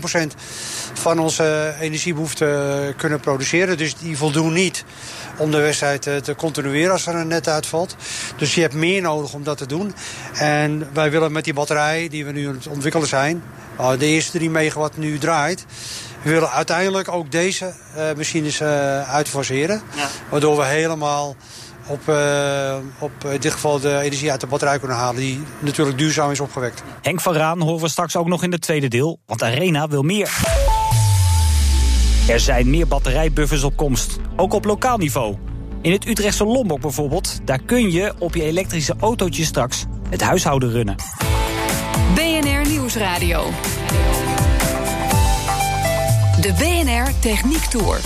van 0.92 1.18
onze 1.18 1.74
energiebehoefte 1.80 2.94
kunnen 2.96 3.20
produceren. 3.20 3.78
Dus 3.78 3.96
die 3.96 4.16
voldoen 4.16 4.52
niet 4.52 4.84
om 5.36 5.50
de 5.50 5.60
wedstrijd 5.60 6.02
te 6.02 6.34
continueren 6.36 6.92
als 6.92 7.06
er 7.06 7.14
een 7.14 7.28
net 7.28 7.48
uitvalt. 7.48 7.96
Dus 8.36 8.54
je 8.54 8.60
hebt 8.60 8.74
meer 8.74 9.02
nodig 9.02 9.32
om 9.32 9.42
dat 9.42 9.58
te 9.58 9.66
doen. 9.66 9.94
En 10.34 10.88
wij 10.92 11.10
willen 11.10 11.32
met 11.32 11.44
die 11.44 11.54
batterij 11.54 12.08
die 12.08 12.24
we 12.24 12.32
nu 12.32 12.48
aan 12.48 12.54
het 12.54 12.66
ontwikkelen 12.66 13.08
zijn... 13.08 13.42
de 13.98 14.06
eerste 14.06 14.38
3 14.38 14.50
megawatt 14.50 14.96
nu 14.96 15.18
draait... 15.18 15.66
We 16.22 16.30
willen 16.30 16.50
uiteindelijk 16.50 17.08
ook 17.08 17.30
deze 17.32 17.72
machines 18.16 18.62
uitfaseren. 19.06 19.82
Ja. 19.94 20.08
Waardoor 20.28 20.56
we 20.56 20.64
helemaal 20.64 21.36
op, 21.86 22.00
uh, 22.08 22.76
op 22.98 23.12
in 23.24 23.40
dit 23.40 23.52
geval 23.52 23.80
de 23.80 23.98
energie 23.98 24.30
uit 24.30 24.40
de 24.40 24.46
batterij 24.46 24.78
kunnen 24.78 24.96
halen... 24.96 25.20
die 25.20 25.42
natuurlijk 25.58 25.98
duurzaam 25.98 26.30
is 26.30 26.40
opgewekt. 26.40 26.82
Henk 27.02 27.20
van 27.20 27.34
Raan 27.34 27.60
horen 27.60 27.82
we 27.82 27.88
straks 27.88 28.16
ook 28.16 28.26
nog 28.26 28.42
in 28.42 28.52
het 28.52 28.60
tweede 28.60 28.88
deel, 28.88 29.20
want 29.26 29.42
Arena 29.42 29.88
wil 29.88 30.02
meer. 30.02 30.30
Er 32.28 32.40
zijn 32.40 32.70
meer 32.70 32.86
batterijbuffers 32.86 33.62
op 33.62 33.76
komst, 33.76 34.16
ook 34.36 34.52
op 34.52 34.64
lokaal 34.64 34.98
niveau. 34.98 35.36
In 35.82 35.92
het 35.92 36.06
Utrechtse 36.06 36.44
Lombok 36.44 36.80
bijvoorbeeld, 36.80 37.38
daar 37.44 37.62
kun 37.62 37.90
je 37.90 38.12
op 38.18 38.34
je 38.34 38.42
elektrische 38.42 38.94
autootje 39.00 39.44
straks 39.44 39.84
het 40.10 40.22
huishouden 40.22 40.70
runnen. 40.70 40.96
BNR 42.14 42.68
Nieuwsradio. 42.68 43.44
De 46.40 46.52
BNR 46.58 47.18
Techniek 47.20 47.64
Tour. 47.64 48.00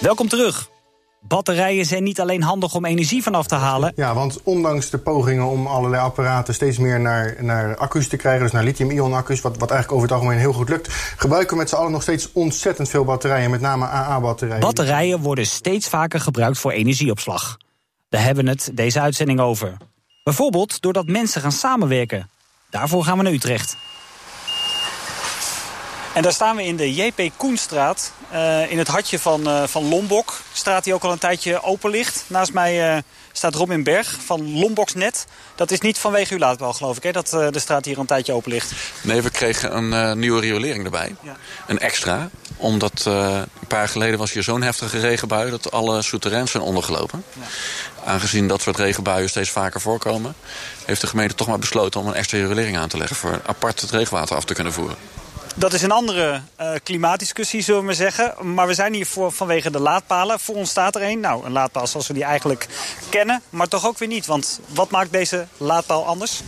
Welkom 0.00 0.28
terug. 0.28 0.73
Batterijen 1.28 1.86
zijn 1.86 2.02
niet 2.02 2.20
alleen 2.20 2.42
handig 2.42 2.74
om 2.74 2.84
energie 2.84 3.22
vanaf 3.22 3.46
te 3.46 3.54
halen. 3.54 3.92
Ja, 3.96 4.14
want 4.14 4.40
ondanks 4.42 4.90
de 4.90 4.98
pogingen 4.98 5.46
om 5.46 5.66
allerlei 5.66 6.02
apparaten 6.02 6.54
steeds 6.54 6.78
meer 6.78 7.00
naar, 7.00 7.36
naar 7.40 7.76
accu's 7.76 8.08
te 8.08 8.16
krijgen, 8.16 8.42
dus 8.42 8.52
naar 8.52 8.64
lithium-ion 8.64 9.12
accu's, 9.12 9.40
wat, 9.40 9.58
wat 9.58 9.70
eigenlijk 9.70 9.92
over 9.92 10.08
het 10.08 10.16
algemeen 10.16 10.38
heel 10.38 10.52
goed 10.52 10.68
lukt, 10.68 10.92
gebruiken 11.16 11.52
we 11.52 11.62
met 11.62 11.68
z'n 11.68 11.76
allen 11.76 11.92
nog 11.92 12.02
steeds 12.02 12.32
ontzettend 12.32 12.88
veel 12.88 13.04
batterijen, 13.04 13.50
met 13.50 13.60
name 13.60 13.84
AA-batterijen. 13.84 14.60
Batterijen 14.60 15.20
worden 15.20 15.46
steeds 15.46 15.88
vaker 15.88 16.20
gebruikt 16.20 16.58
voor 16.58 16.70
energieopslag. 16.70 17.56
Daar 18.08 18.22
hebben 18.22 18.44
we 18.44 18.50
het 18.50 18.70
deze 18.74 19.00
uitzending 19.00 19.40
over. 19.40 19.76
Bijvoorbeeld 20.24 20.80
doordat 20.80 21.06
mensen 21.06 21.40
gaan 21.40 21.52
samenwerken. 21.52 22.30
Daarvoor 22.70 23.04
gaan 23.04 23.16
we 23.16 23.22
naar 23.22 23.32
Utrecht. 23.32 23.76
En 26.14 26.22
daar 26.22 26.32
staan 26.32 26.56
we 26.56 26.64
in 26.64 26.76
de 26.76 26.94
JP 26.94 27.30
Koenstraat, 27.36 28.12
uh, 28.32 28.70
in 28.70 28.78
het 28.78 28.88
hartje 28.88 29.18
van, 29.18 29.48
uh, 29.48 29.62
van 29.66 29.88
Lombok. 29.88 30.40
Straat 30.52 30.84
die 30.84 30.94
ook 30.94 31.04
al 31.04 31.12
een 31.12 31.18
tijdje 31.18 31.62
open 31.62 31.90
ligt. 31.90 32.24
Naast 32.26 32.52
mij 32.52 32.94
uh, 32.94 33.02
staat 33.32 33.54
Robin 33.54 33.82
Berg 33.82 34.16
van 34.24 34.58
Lomboksnet. 34.58 35.26
Dat 35.54 35.70
is 35.70 35.80
niet 35.80 35.98
vanwege 35.98 36.32
uw 36.32 36.38
laadpaal, 36.38 36.72
geloof 36.72 36.96
ik, 36.96 37.02
hè, 37.02 37.12
dat 37.12 37.28
de 37.30 37.58
straat 37.58 37.84
hier 37.84 37.98
een 37.98 38.06
tijdje 38.06 38.32
open 38.32 38.50
ligt. 38.50 38.72
Nee, 39.00 39.22
we 39.22 39.30
kregen 39.30 39.76
een 39.76 40.18
nieuwe 40.18 40.40
riolering 40.40 40.84
erbij. 40.84 41.14
Ja. 41.20 41.36
Een 41.66 41.78
extra. 41.78 42.30
Omdat 42.56 43.04
een 43.04 43.46
paar 43.68 43.88
geleden 43.88 44.18
was 44.18 44.32
hier 44.32 44.42
zo'n 44.42 44.62
heftige 44.62 44.98
regenbui... 44.98 45.50
dat 45.50 45.70
alle 45.70 46.02
souterrains 46.02 46.50
zijn 46.50 46.62
ondergelopen. 46.62 47.24
Ja. 47.32 47.42
Aangezien 48.04 48.48
dat 48.48 48.62
soort 48.62 48.76
regenbuien 48.76 49.28
steeds 49.28 49.50
vaker 49.50 49.80
voorkomen... 49.80 50.34
heeft 50.84 51.00
de 51.00 51.06
gemeente 51.06 51.34
toch 51.34 51.46
maar 51.46 51.58
besloten 51.58 52.00
om 52.00 52.06
een 52.06 52.14
extra 52.14 52.38
riolering 52.38 52.78
aan 52.78 52.88
te 52.88 52.98
leggen... 52.98 53.16
voor 53.16 53.40
apart 53.46 53.80
het 53.80 53.90
regenwater 53.90 54.36
af 54.36 54.44
te 54.44 54.54
kunnen 54.54 54.72
voeren. 54.72 54.96
Dat 55.56 55.72
is 55.72 55.82
een 55.82 55.90
andere 55.90 56.40
uh, 56.60 56.70
klimaatdiscussie, 56.82 57.62
zullen 57.62 57.80
we 57.80 57.86
maar 57.86 57.94
zeggen. 57.94 58.54
Maar 58.54 58.66
we 58.66 58.74
zijn 58.74 58.94
hier 58.94 59.06
voor, 59.06 59.32
vanwege 59.32 59.70
de 59.70 59.80
laadpalen. 59.80 60.40
Voor 60.40 60.54
ons 60.54 60.70
staat 60.70 60.94
er 60.94 61.02
een. 61.02 61.20
Nou, 61.20 61.46
een 61.46 61.52
laadpaal 61.52 61.86
zoals 61.86 62.06
we 62.06 62.14
die 62.14 62.24
eigenlijk 62.24 62.66
kennen. 63.08 63.42
Maar 63.50 63.68
toch 63.68 63.86
ook 63.86 63.98
weer 63.98 64.08
niet. 64.08 64.26
Want 64.26 64.60
wat 64.68 64.90
maakt 64.90 65.12
deze 65.12 65.46
laadpaal 65.56 66.06
anders? 66.06 66.40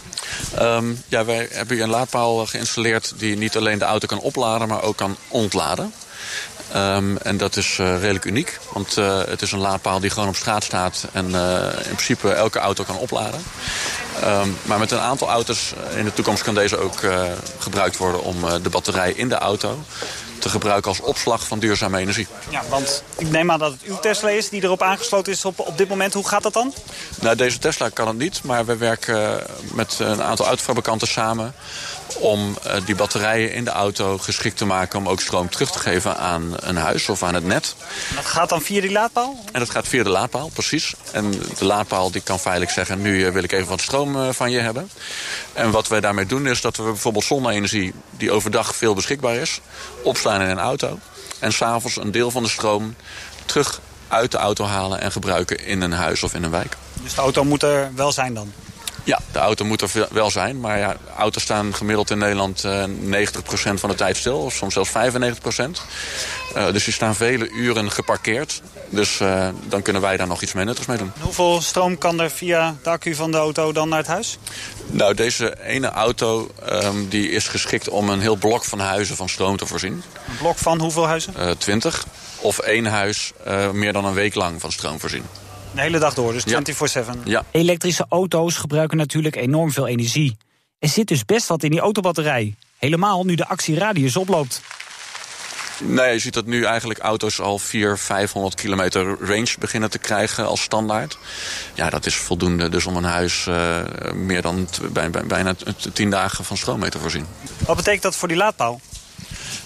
Um, 0.60 1.02
ja, 1.08 1.25
wij 1.25 1.48
hebben 1.50 1.75
hier 1.75 1.84
een 1.84 1.90
laadpaal 1.90 2.46
geïnstalleerd... 2.46 3.12
die 3.16 3.36
niet 3.36 3.56
alleen 3.56 3.78
de 3.78 3.84
auto 3.84 4.06
kan 4.06 4.20
opladen, 4.20 4.68
maar 4.68 4.82
ook 4.82 4.96
kan 4.96 5.16
ontladen. 5.28 5.92
Um, 6.75 7.16
en 7.16 7.37
dat 7.37 7.56
is 7.56 7.78
uh, 7.80 8.00
redelijk 8.00 8.25
uniek. 8.25 8.58
Want 8.73 8.96
uh, 8.96 9.20
het 9.28 9.42
is 9.42 9.52
een 9.52 9.58
laadpaal 9.58 10.00
die 10.00 10.11
gewoon 10.11 10.28
op 10.28 10.37
straat 10.37 10.64
staat... 10.64 11.06
en 11.12 11.30
uh, 11.30 11.66
in 11.78 11.94
principe 11.94 12.32
elke 12.32 12.58
auto 12.58 12.85
kan 12.85 12.99
opladen. 12.99 13.40
Um, 14.25 14.56
maar 14.62 14.78
met 14.78 14.90
een 14.90 14.99
aantal 14.99 15.28
auto's 15.28 15.73
in 15.94 16.04
de 16.04 16.12
toekomst 16.12 16.42
kan 16.42 16.54
deze 16.54 16.78
ook 16.78 17.00
gebruikt 17.58 17.96
worden... 17.96 18.23
om 18.23 18.37
de 18.62 18.68
batterij 18.68 19.12
in 19.12 19.28
de 19.28 19.35
auto 19.35 19.78
te 20.46 20.52
gebruiken 20.52 20.90
als 20.90 21.00
opslag 21.00 21.46
van 21.46 21.58
duurzame 21.58 21.98
energie. 21.98 22.26
Ja, 22.48 22.62
want 22.68 23.02
ik 23.18 23.30
neem 23.30 23.50
aan 23.50 23.58
dat 23.58 23.72
het 23.72 23.82
uw 23.82 23.98
Tesla 23.98 24.28
is 24.28 24.48
die 24.48 24.62
erop 24.62 24.82
aangesloten 24.82 25.32
is 25.32 25.44
op, 25.44 25.58
op 25.58 25.78
dit 25.78 25.88
moment. 25.88 26.14
Hoe 26.14 26.28
gaat 26.28 26.42
dat 26.42 26.52
dan? 26.52 26.74
Nou, 27.20 27.36
deze 27.36 27.58
Tesla 27.58 27.88
kan 27.88 28.06
het 28.06 28.16
niet, 28.16 28.42
maar 28.42 28.66
we 28.66 28.76
werken 28.76 29.42
met 29.72 29.96
een 29.98 30.22
aantal 30.22 30.46
autofabrikanten 30.46 31.08
samen 31.08 31.54
om 32.18 32.56
uh, 32.66 32.72
die 32.84 32.94
batterijen 32.94 33.52
in 33.52 33.64
de 33.64 33.70
auto 33.70 34.18
geschikt 34.18 34.56
te 34.56 34.64
maken... 34.64 34.98
om 34.98 35.08
ook 35.08 35.20
stroom 35.20 35.48
terug 35.48 35.70
te 35.70 35.78
geven 35.78 36.16
aan 36.16 36.54
een 36.56 36.76
huis 36.76 37.08
of 37.08 37.22
aan 37.22 37.34
het 37.34 37.44
net. 37.44 37.74
En 38.10 38.16
dat 38.16 38.24
gaat 38.24 38.48
dan 38.48 38.62
via 38.62 38.80
die 38.80 38.92
laadpaal? 38.92 39.44
En 39.52 39.60
dat 39.60 39.70
gaat 39.70 39.88
via 39.88 40.02
de 40.02 40.08
laadpaal, 40.08 40.50
precies. 40.52 40.94
En 41.12 41.30
de 41.30 41.64
laadpaal 41.64 42.10
die 42.10 42.20
kan 42.20 42.38
feitelijk 42.38 42.72
zeggen... 42.72 43.02
nu 43.02 43.32
wil 43.32 43.42
ik 43.42 43.52
even 43.52 43.68
wat 43.68 43.80
stroom 43.80 44.32
van 44.32 44.50
je 44.50 44.58
hebben. 44.58 44.90
En 45.52 45.70
wat 45.70 45.88
wij 45.88 46.00
daarmee 46.00 46.26
doen 46.26 46.46
is 46.46 46.60
dat 46.60 46.76
we 46.76 46.82
bijvoorbeeld 46.82 47.24
zonne-energie... 47.24 47.92
die 48.10 48.30
overdag 48.30 48.76
veel 48.76 48.94
beschikbaar 48.94 49.34
is, 49.34 49.60
opslaan 50.02 50.35
in 50.40 50.48
een 50.48 50.58
auto. 50.58 50.98
En 51.38 51.52
s'avonds 51.52 51.96
een 51.96 52.10
deel 52.10 52.30
van 52.30 52.42
de 52.42 52.48
stroom 52.48 52.94
terug 53.44 53.80
uit 54.08 54.30
de 54.30 54.38
auto 54.38 54.64
halen... 54.64 55.00
en 55.00 55.12
gebruiken 55.12 55.66
in 55.66 55.80
een 55.80 55.92
huis 55.92 56.22
of 56.22 56.34
in 56.34 56.42
een 56.42 56.50
wijk. 56.50 56.76
Dus 57.02 57.14
de 57.14 57.20
auto 57.20 57.44
moet 57.44 57.62
er 57.62 57.90
wel 57.94 58.12
zijn 58.12 58.34
dan? 58.34 58.52
Ja, 59.04 59.20
de 59.32 59.38
auto 59.38 59.64
moet 59.64 59.80
er 59.80 60.08
wel 60.10 60.30
zijn. 60.30 60.60
Maar 60.60 60.78
ja, 60.78 60.96
auto's 61.16 61.42
staan 61.42 61.74
gemiddeld 61.74 62.10
in 62.10 62.18
Nederland 62.18 62.64
uh, 62.64 62.84
90% 62.84 62.88
van 63.74 63.90
de 63.90 63.94
tijd 63.94 64.16
stil. 64.16 64.38
Of 64.38 64.54
soms 64.54 64.74
zelfs 64.74 64.90
95%. 64.90 64.92
Uh, 66.56 66.72
dus 66.72 66.84
die 66.84 66.92
staan 66.92 67.14
vele 67.14 67.48
uren 67.48 67.90
geparkeerd. 67.90 68.62
Dus 68.88 69.20
uh, 69.20 69.48
dan 69.68 69.82
kunnen 69.82 70.02
wij 70.02 70.16
daar 70.16 70.26
nog 70.26 70.42
iets 70.42 70.52
mee 70.52 70.64
nuttigs 70.64 70.86
mee 70.86 70.98
doen. 70.98 71.12
Hoeveel 71.20 71.60
stroom 71.60 71.98
kan 71.98 72.20
er 72.20 72.30
via 72.30 72.76
de 72.82 72.90
accu 72.90 73.14
van 73.14 73.30
de 73.30 73.36
auto 73.36 73.72
dan 73.72 73.88
naar 73.88 73.98
het 73.98 74.06
huis? 74.06 74.38
Nou, 74.86 75.14
deze 75.14 75.64
ene 75.64 75.88
auto 75.88 76.50
um, 76.72 77.08
die 77.08 77.30
is 77.30 77.48
geschikt 77.48 77.88
om 77.88 78.08
een 78.08 78.20
heel 78.20 78.36
blok 78.36 78.64
van 78.64 78.78
huizen 78.78 79.16
van 79.16 79.28
stroom 79.28 79.56
te 79.56 79.66
voorzien. 79.66 79.92
Een 80.28 80.36
blok 80.38 80.58
van 80.58 80.80
hoeveel 80.80 81.06
huizen? 81.06 81.34
Uh, 81.38 81.50
20. 81.50 82.06
Of 82.40 82.58
één 82.58 82.86
huis 82.86 83.32
uh, 83.46 83.70
meer 83.70 83.92
dan 83.92 84.04
een 84.04 84.14
week 84.14 84.34
lang 84.34 84.60
van 84.60 84.72
stroom 84.72 85.00
voorzien. 85.00 85.24
De 85.74 85.80
hele 85.80 85.98
dag 85.98 86.14
door, 86.14 86.32
dus 86.32 86.44
24-7. 86.96 87.00
Ja. 87.24 87.44
Elektrische 87.50 88.06
auto's 88.08 88.56
gebruiken 88.56 88.96
natuurlijk 88.96 89.36
enorm 89.36 89.72
veel 89.72 89.86
energie. 89.86 90.36
Er 90.78 90.88
zit 90.88 91.08
dus 91.08 91.24
best 91.24 91.46
wat 91.46 91.62
in 91.62 91.70
die 91.70 91.80
autobatterij. 91.80 92.54
Helemaal 92.78 93.24
nu 93.24 93.34
de 93.34 93.46
actieradius 93.48 94.16
oploopt. 94.16 94.60
Nee, 95.80 96.12
je 96.12 96.18
ziet 96.18 96.35
dat 96.35 96.47
nu 96.47 96.64
eigenlijk 96.64 97.00
auto's 97.00 97.40
al 97.40 97.59
400, 97.59 98.00
500 98.00 98.54
kilometer 98.54 99.16
range 99.21 99.54
beginnen 99.59 99.90
te 99.90 99.99
krijgen 99.99 100.47
als 100.47 100.62
standaard. 100.62 101.18
Ja, 101.75 101.90
dat 101.90 102.06
is 102.06 102.16
voldoende 102.16 102.68
dus 102.68 102.87
om 102.87 102.97
een 102.97 103.04
huis 103.04 103.47
uh, 103.49 103.76
meer 104.14 104.42
dan 104.42 104.68
bij, 104.92 105.11
bij, 105.11 105.25
bijna 105.26 105.54
10 105.92 106.11
dagen 106.11 106.45
van 106.45 106.56
stroom 106.56 106.78
mee 106.78 106.90
te 106.90 106.99
voorzien. 106.99 107.26
Wat 107.66 107.76
betekent 107.76 108.02
dat 108.02 108.16
voor 108.16 108.28
die 108.28 108.37
laadpaal? 108.37 108.80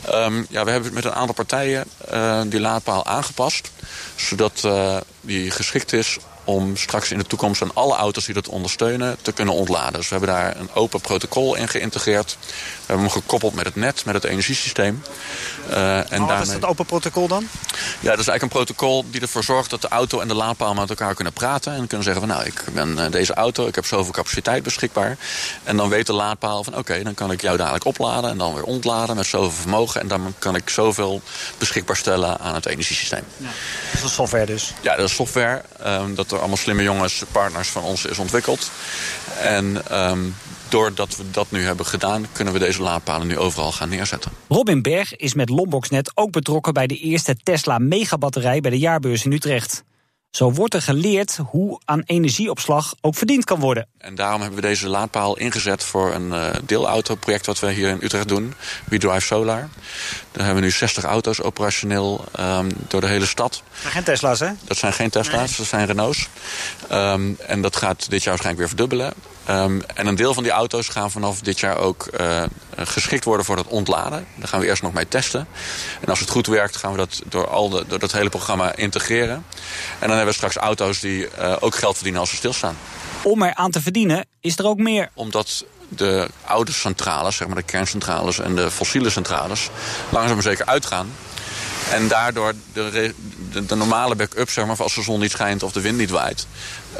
Um, 0.09 0.47
ja, 0.51 0.65
we 0.65 0.71
hebben 0.71 0.93
met 0.93 1.05
een 1.05 1.13
aantal 1.13 1.35
partijen 1.35 1.85
uh, 2.13 2.41
die 2.47 2.61
laadpaal 2.61 3.07
aangepast. 3.07 3.71
Zodat 4.15 4.63
uh, 4.65 4.97
die 5.21 5.51
geschikt 5.51 5.93
is 5.93 6.19
om 6.45 6.77
straks 6.77 7.11
in 7.11 7.19
de 7.19 7.27
toekomst 7.27 7.63
aan 7.63 7.75
alle 7.75 7.97
auto's 7.97 8.25
die 8.25 8.35
dat 8.35 8.49
ondersteunen 8.49 9.17
te 9.23 9.33
kunnen 9.33 9.55
ontladen. 9.55 9.93
Dus 9.93 10.09
we 10.09 10.17
hebben 10.17 10.35
daar 10.35 10.57
een 10.57 10.75
open 10.75 11.01
protocol 11.01 11.55
in 11.55 11.69
geïntegreerd. 11.69 12.39
We 12.91 12.97
hebben 12.97 13.13
hem 13.13 13.23
gekoppeld 13.23 13.55
met 13.55 13.65
het 13.65 13.77
net, 13.77 14.05
met 14.05 14.15
het 14.15 14.25
energiesysteem. 14.25 15.03
Uh, 15.71 16.13
en 16.13 16.23
oh, 16.23 16.29
wat 16.29 16.43
is 16.43 16.53
dat 16.53 16.65
open 16.65 16.87
protocol 16.87 17.29
dan? 17.29 17.49
Ja, 18.01 18.11
dat 18.11 18.19
is 18.19 18.29
eigenlijk 18.29 18.43
een 18.43 18.49
protocol 18.49 19.05
die 19.11 19.21
ervoor 19.21 19.45
zorgt 19.45 19.71
dat 19.71 19.81
de 19.81 19.89
auto 19.89 20.21
en 20.21 20.29
de 20.29 20.35
laadpaal 20.35 20.75
met 20.75 20.89
elkaar 20.89 21.15
kunnen 21.15 21.33
praten. 21.33 21.73
En 21.73 21.87
kunnen 21.87 22.05
zeggen 22.05 22.27
van 22.27 22.37
nou, 22.37 22.47
ik 22.47 22.65
ben 22.73 22.99
uh, 22.99 23.11
deze 23.11 23.35
auto, 23.35 23.67
ik 23.67 23.75
heb 23.75 23.87
zoveel 23.87 24.13
capaciteit 24.13 24.63
beschikbaar. 24.63 25.17
En 25.65 25.77
dan 25.77 25.89
weet 25.89 26.07
de 26.07 26.13
laadpaal 26.13 26.65
van 26.65 26.73
oké, 26.73 26.83
okay, 26.83 27.03
dan 27.03 27.15
kan 27.15 27.31
ik 27.31 27.41
jou 27.41 27.57
dadelijk 27.57 27.85
opladen 27.85 28.31
en 28.31 28.39
dan 28.39 28.55
weer 28.55 28.65
ontladen 28.65 29.17
met 29.17 29.27
zoveel 29.27 29.51
vermogen. 29.51 30.01
En 30.01 30.09
dan 30.09 30.35
kan 30.39 30.55
ik 30.55 30.71
zoveel 30.71 31.23
beschikbaar 31.59 31.97
stellen 31.97 32.39
aan 32.39 32.55
het 32.55 32.67
energiesysteem. 32.67 33.25
Ja, 33.37 33.49
dat 33.93 34.05
is 34.05 34.15
software 34.15 34.47
dus? 34.47 34.73
Ja, 34.81 34.97
dat 34.97 35.09
is 35.09 35.15
software. 35.15 35.63
Um, 35.87 36.15
dat 36.15 36.31
er 36.31 36.39
allemaal 36.39 36.57
slimme 36.57 36.83
jongens, 36.83 37.23
partners 37.33 37.69
van 37.69 37.83
ons 37.83 38.05
is 38.05 38.19
ontwikkeld. 38.19 38.71
En 39.41 39.83
um, 40.11 40.37
doordat 40.71 41.17
we 41.17 41.31
dat 41.31 41.51
nu 41.51 41.65
hebben 41.65 41.87
gedaan, 41.87 42.27
kunnen 42.33 42.53
we 42.53 42.59
deze 42.59 42.83
laadpalen 42.83 43.27
nu 43.27 43.39
overal 43.39 43.73
gaan 43.73 43.89
neerzetten. 43.89 44.33
Robin 44.49 44.83
Berg 44.83 45.17
is 45.17 45.35
met 45.35 45.49
Lomboxnet 45.49 46.13
ook 46.15 46.31
betrokken 46.31 46.73
bij 46.73 46.87
de 46.87 46.97
eerste 46.97 47.37
Tesla 47.43 47.79
megabatterij 47.79 48.61
bij 48.61 48.71
de 48.71 48.79
jaarbeurs 48.79 49.25
in 49.25 49.33
Utrecht. 49.33 49.85
Zo 50.31 50.53
wordt 50.53 50.75
er 50.75 50.83
geleerd 50.83 51.39
hoe 51.47 51.81
aan 51.85 52.03
energieopslag 52.05 52.95
ook 53.01 53.15
verdiend 53.15 53.45
kan 53.45 53.61
worden. 53.61 53.87
En 53.99 54.15
daarom 54.15 54.41
hebben 54.41 54.61
we 54.61 54.67
deze 54.67 54.89
laadpaal 54.89 55.39
ingezet 55.39 55.85
voor 55.85 56.15
een 56.15 56.29
uh, 56.29 56.51
deelautoproject 56.65 57.47
wat 57.47 57.59
we 57.59 57.73
hier 57.73 57.89
in 57.89 57.99
Utrecht 58.01 58.29
doen. 58.29 58.55
We 58.85 58.99
Drive 58.99 59.21
Solar. 59.21 59.69
Daar 60.33 60.45
hebben 60.45 60.55
we 60.55 60.61
nu 60.61 60.71
60 60.71 61.05
auto's 61.05 61.43
operationeel 61.43 62.25
um, 62.41 62.69
door 62.89 63.01
de 63.01 63.07
hele 63.07 63.27
stad. 63.27 63.63
Dat 63.71 63.81
zijn 63.81 63.93
geen 63.93 64.05
Tesla's, 64.05 64.41
hè? 64.41 64.51
Dat 64.65 64.77
zijn 64.77 64.93
geen 64.93 65.11
Tesla's, 65.11 65.49
nee. 65.49 65.57
dat 65.57 65.67
zijn 65.67 65.87
Renaults. 65.87 66.29
Um, 66.93 67.37
en 67.47 67.63
dat 67.63 67.77
gaat 67.77 68.11
dit 68.11 68.23
jaar 68.23 68.35
waarschijnlijk 68.37 68.59
weer 68.59 68.69
verdubbelen. 68.69 69.13
Um, 69.51 69.83
en 69.95 70.07
een 70.07 70.15
deel 70.15 70.35
van 70.35 70.43
die 70.43 70.53
auto's 70.53 70.89
gaan 70.89 71.11
vanaf 71.11 71.41
dit 71.41 71.61
jaar 71.61 71.77
ook 71.77 72.09
uh, 72.21 72.43
geschikt 72.77 73.25
worden 73.25 73.47
voor 73.47 73.57
het 73.57 73.67
ontladen. 73.67 74.27
Daar 74.37 74.49
gaan 74.49 74.61
we 74.61 74.67
eerst 74.67 74.83
nog 74.83 74.93
mee 74.93 75.09
testen. 75.09 75.47
En 76.01 76.09
als 76.09 76.21
het 76.21 76.31
goed 76.31 76.47
werkt 76.47 76.77
gaan 76.77 76.91
we 76.91 76.97
dat 76.97 77.23
door, 77.27 77.49
al 77.49 77.69
de, 77.69 77.85
door 77.89 77.99
dat 77.99 78.13
hele 78.13 78.29
programma 78.29 78.75
integreren. 78.75 79.45
En 79.99 80.09
dan 80.09 80.11
hebben 80.11 80.27
we 80.27 80.33
straks 80.33 80.57
auto's 80.57 81.01
die 81.01 81.29
uh, 81.39 81.57
ook 81.61 81.75
geld 81.75 81.95
verdienen 81.95 82.21
als 82.21 82.31
ze 82.31 82.37
stilstaan. 82.37 82.77
Om 83.23 83.43
er 83.43 83.55
aan 83.55 83.71
te 83.71 83.83
verdienen 83.83 84.27
is 84.41 84.59
er 84.59 84.67
ook 84.67 84.79
meer. 84.79 85.11
Omdat 85.15 85.65
de 85.89 86.29
oude 86.45 86.73
centrales, 86.73 87.37
zeg 87.37 87.47
maar 87.47 87.57
de 87.57 87.63
kerncentrales 87.63 88.39
en 88.39 88.55
de 88.57 88.71
fossiele 88.71 89.11
centrales... 89.11 89.71
langzaam 90.09 90.35
maar 90.35 90.43
zeker 90.43 90.67
uitgaan. 90.67 91.13
En 91.91 92.09
daardoor 92.09 92.53
de, 92.73 93.15
de, 93.67 93.77
normale 93.77 94.15
backup, 94.15 94.51
zeg 94.51 94.67
maar, 94.67 94.77
als 94.77 94.95
de 94.95 95.03
zon 95.03 95.21
niet 95.21 95.31
schijnt 95.31 95.63
of 95.63 95.73
de 95.73 95.81
wind 95.81 95.99
niet 95.99 96.11
waait, 96.11 96.47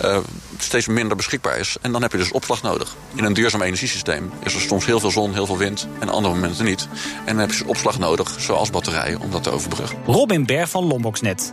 uh, 0.05 0.19
steeds 0.59 0.87
minder 0.87 1.17
beschikbaar 1.17 1.59
is. 1.59 1.77
En 1.81 1.93
dan 1.93 2.03
heb 2.03 2.13
je 2.13 2.19
dus 2.19 2.31
opslag 2.31 2.63
nodig. 2.63 2.97
In 3.15 3.25
een 3.25 3.33
duurzaam 3.33 3.63
energiesysteem 3.63 4.33
is 4.43 4.55
er 4.55 4.61
soms 4.61 4.87
heel 4.87 5.01
veel 5.01 5.11
zon, 5.11 5.33
heel 5.33 5.47
veel 5.47 5.59
wind 5.59 5.89
en 5.99 6.09
andere 6.09 6.35
momenten 6.35 6.65
niet. 6.65 6.89
En 7.25 7.27
dan 7.27 7.39
heb 7.39 7.51
je 7.51 7.59
dus 7.59 7.67
opslag 7.67 7.99
nodig, 7.99 8.35
zoals 8.39 8.71
batterijen, 8.71 9.21
om 9.21 9.31
dat 9.31 9.43
te 9.43 9.51
overbruggen. 9.51 9.99
Robin 10.07 10.47
Berg 10.47 10.71
van 10.71 10.85
Lomboxnet. 10.85 11.53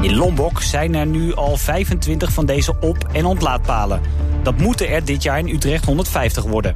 In 0.00 0.14
Lombok 0.14 0.62
zijn 0.62 0.94
er 0.94 1.06
nu 1.06 1.34
al 1.34 1.56
25 1.56 2.32
van 2.32 2.46
deze 2.46 2.74
op- 2.80 3.08
en 3.12 3.24
ontlaadpalen. 3.24 4.00
Dat 4.42 4.56
moeten 4.56 4.88
er 4.88 5.04
dit 5.04 5.22
jaar 5.22 5.38
in 5.38 5.48
Utrecht 5.48 5.84
150 5.84 6.44
worden. 6.44 6.74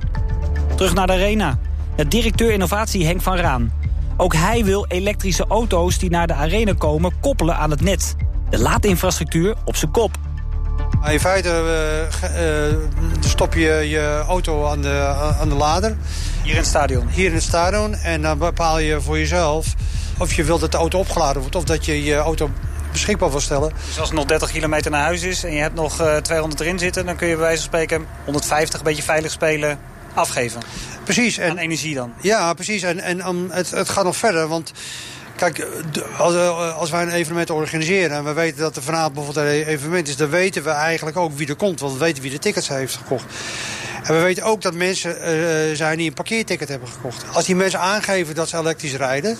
Terug 0.77 0.94
naar 0.94 1.07
de 1.07 1.12
arena. 1.12 1.59
De 1.96 2.09
directeur 2.09 2.50
innovatie 2.50 3.07
Henk 3.07 3.22
van 3.22 3.37
Raan. 3.37 3.84
Ook 4.16 4.35
hij 4.35 4.64
wil 4.64 4.87
elektrische 4.87 5.46
auto's 5.48 5.98
die 5.98 6.11
naar 6.11 6.27
de 6.27 6.35
arena 6.35 6.72
komen 6.79 7.12
koppelen 7.20 7.57
aan 7.57 7.70
het 7.70 7.81
net. 7.81 8.14
De 8.50 8.59
laadinfrastructuur 8.59 9.55
op 9.64 9.77
zijn 9.77 9.90
kop. 9.90 10.11
In 11.11 11.20
feite 11.20 11.48
uh, 11.48 12.68
uh, 12.70 12.77
stop 13.20 13.55
je 13.55 13.87
je 13.88 14.24
auto 14.29 14.66
aan 14.66 14.83
de, 14.83 15.14
aan 15.40 15.48
de 15.48 15.55
lader. 15.55 15.96
Hier 16.42 16.53
in 16.53 16.59
het 16.59 16.66
stadion? 16.66 17.09
Hier 17.09 17.27
in 17.27 17.35
het 17.35 17.42
stadion. 17.42 17.94
En 17.94 18.22
dan 18.22 18.38
bepaal 18.38 18.79
je 18.79 19.00
voor 19.00 19.18
jezelf 19.18 19.74
of 20.18 20.33
je 20.33 20.44
wilt 20.44 20.61
dat 20.61 20.72
de 20.72 20.79
auto 20.79 20.98
opgeladen 20.98 21.40
wordt... 21.40 21.57
of 21.57 21.64
dat 21.64 21.85
je 21.85 22.05
je 22.05 22.16
auto 22.16 22.50
beschikbaar 22.92 23.31
wil 23.31 23.40
stellen. 23.40 23.72
Dus 23.87 23.98
als 23.98 24.09
het 24.09 24.18
nog 24.18 24.27
30 24.27 24.50
kilometer 24.50 24.90
naar 24.90 25.03
huis 25.03 25.22
is 25.22 25.44
en 25.44 25.53
je 25.53 25.61
hebt 25.61 25.74
nog 25.74 26.00
uh, 26.00 26.16
200 26.16 26.61
erin 26.61 26.79
zitten... 26.79 27.07
dan 27.07 27.16
kun 27.16 27.29
je 27.29 27.35
bij 27.35 27.42
wijze 27.42 27.62
van 27.62 27.66
spreken 27.66 28.07
150 28.24 28.79
een 28.79 28.85
beetje 28.85 29.03
veilig 29.03 29.31
spelen 29.31 29.79
afgeven. 30.14 30.61
Precies. 31.05 31.38
En, 31.38 31.50
aan 31.50 31.59
energie 31.59 31.94
dan? 31.94 32.12
Ja, 32.20 32.55
precies. 32.55 32.83
En, 32.83 33.00
en 33.00 33.50
het, 33.50 33.70
het 33.70 33.88
gaat 33.88 34.05
nog 34.05 34.16
verder, 34.16 34.48
want... 34.48 34.72
Kijk, 35.37 35.66
als, 36.18 36.35
als 36.74 36.90
wij 36.90 37.03
een 37.03 37.11
evenement 37.11 37.50
organiseren 37.50 38.16
en 38.16 38.24
we 38.24 38.33
weten 38.33 38.61
dat 38.61 38.77
er 38.77 38.83
vanavond 38.83 39.14
bijvoorbeeld 39.14 39.46
een 39.46 39.66
evenement 39.66 40.09
is... 40.09 40.16
dan 40.16 40.31
weten 40.31 40.62
we 40.62 40.70
eigenlijk 40.70 41.16
ook 41.16 41.37
wie 41.37 41.48
er 41.48 41.57
komt, 41.57 41.81
want 41.81 41.92
we 41.92 41.98
weten 41.98 42.22
wie 42.22 42.31
de 42.31 42.38
tickets 42.38 42.68
heeft 42.68 42.96
gekocht. 42.96 43.24
En 44.03 44.14
we 44.14 44.20
weten 44.20 44.42
ook 44.42 44.62
dat 44.62 44.74
mensen 44.74 45.11
uh, 45.11 45.77
zijn 45.77 45.98
die 45.98 46.09
een 46.09 46.14
parkeerticket 46.14 46.68
hebben 46.68 46.88
gekocht. 46.88 47.24
Als 47.33 47.44
die 47.44 47.57
mensen 47.57 47.81
aangeven 47.81 48.35
dat 48.35 48.48
ze 48.48 48.59
elektrisch 48.59 48.94
rijden... 48.94 49.38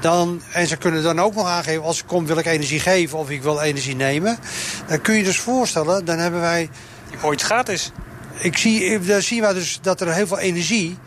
Dan, 0.00 0.42
en 0.52 0.66
ze 0.66 0.76
kunnen 0.76 1.02
dan 1.02 1.20
ook 1.20 1.34
nog 1.34 1.46
aangeven, 1.46 1.82
als 1.82 1.98
ik 1.98 2.06
kom 2.06 2.26
wil 2.26 2.38
ik 2.38 2.46
energie 2.46 2.80
geven 2.80 3.18
of 3.18 3.30
ik 3.30 3.42
wil 3.42 3.60
energie 3.60 3.96
nemen. 3.96 4.38
Dan 4.86 5.00
kun 5.00 5.14
je 5.14 5.24
dus 5.24 5.38
voorstellen, 5.38 6.04
dan 6.04 6.18
hebben 6.18 6.40
wij... 6.40 6.70
Je 7.10 7.18
gooit 7.18 7.42
gratis. 7.42 7.92
Ik 8.38 8.56
zie, 8.56 9.00
dan 9.00 9.22
zien 9.22 9.42
we 9.42 9.54
dus 9.54 9.78
dat 9.82 10.00
er 10.00 10.12
heel 10.12 10.26
veel 10.26 10.38
energie 10.38 10.98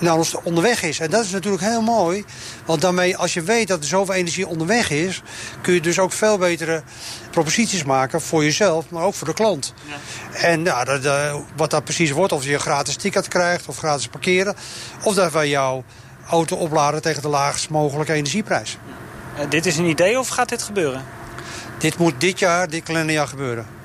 naar 0.00 0.16
ons 0.16 0.34
onderweg 0.42 0.82
is. 0.82 1.00
En 1.00 1.10
dat 1.10 1.24
is 1.24 1.30
natuurlijk 1.30 1.62
heel 1.62 1.82
mooi. 1.82 2.24
Want 2.64 2.80
daarmee, 2.80 3.16
als 3.16 3.34
je 3.34 3.42
weet 3.42 3.68
dat 3.68 3.78
er 3.78 3.86
zoveel 3.86 4.14
energie 4.14 4.46
onderweg 4.46 4.90
is... 4.90 5.22
kun 5.60 5.74
je 5.74 5.80
dus 5.80 5.98
ook 5.98 6.12
veel 6.12 6.38
betere 6.38 6.82
proposities 7.30 7.84
maken 7.84 8.20
voor 8.20 8.44
jezelf... 8.44 8.90
maar 8.90 9.02
ook 9.02 9.14
voor 9.14 9.26
de 9.26 9.34
klant. 9.34 9.74
Ja. 9.84 10.38
En 10.38 10.64
dat, 10.64 11.04
uh, 11.04 11.34
wat 11.56 11.70
dat 11.70 11.84
precies 11.84 12.10
wordt, 12.10 12.32
of 12.32 12.44
je 12.44 12.52
een 12.52 12.60
gratis 12.60 12.96
ticket 12.96 13.28
krijgt... 13.28 13.66
of 13.66 13.78
gratis 13.78 14.08
parkeren, 14.08 14.56
of 15.02 15.14
dat 15.14 15.32
wij 15.32 15.48
jouw 15.48 15.84
auto 16.28 16.56
opladen 16.56 17.02
tegen 17.02 17.22
de 17.22 17.28
laagst 17.28 17.70
mogelijke 17.70 18.12
energieprijs. 18.12 18.76
Uh, 19.38 19.50
dit 19.50 19.66
is 19.66 19.76
een 19.76 19.86
idee 19.86 20.18
of 20.18 20.28
gaat 20.28 20.48
dit 20.48 20.62
gebeuren? 20.62 21.04
Dit 21.78 21.98
moet 21.98 22.20
dit 22.20 22.38
jaar, 22.38 22.68
dit 22.68 22.82
kalenderjaar 22.82 23.28
gebeuren. 23.28 23.75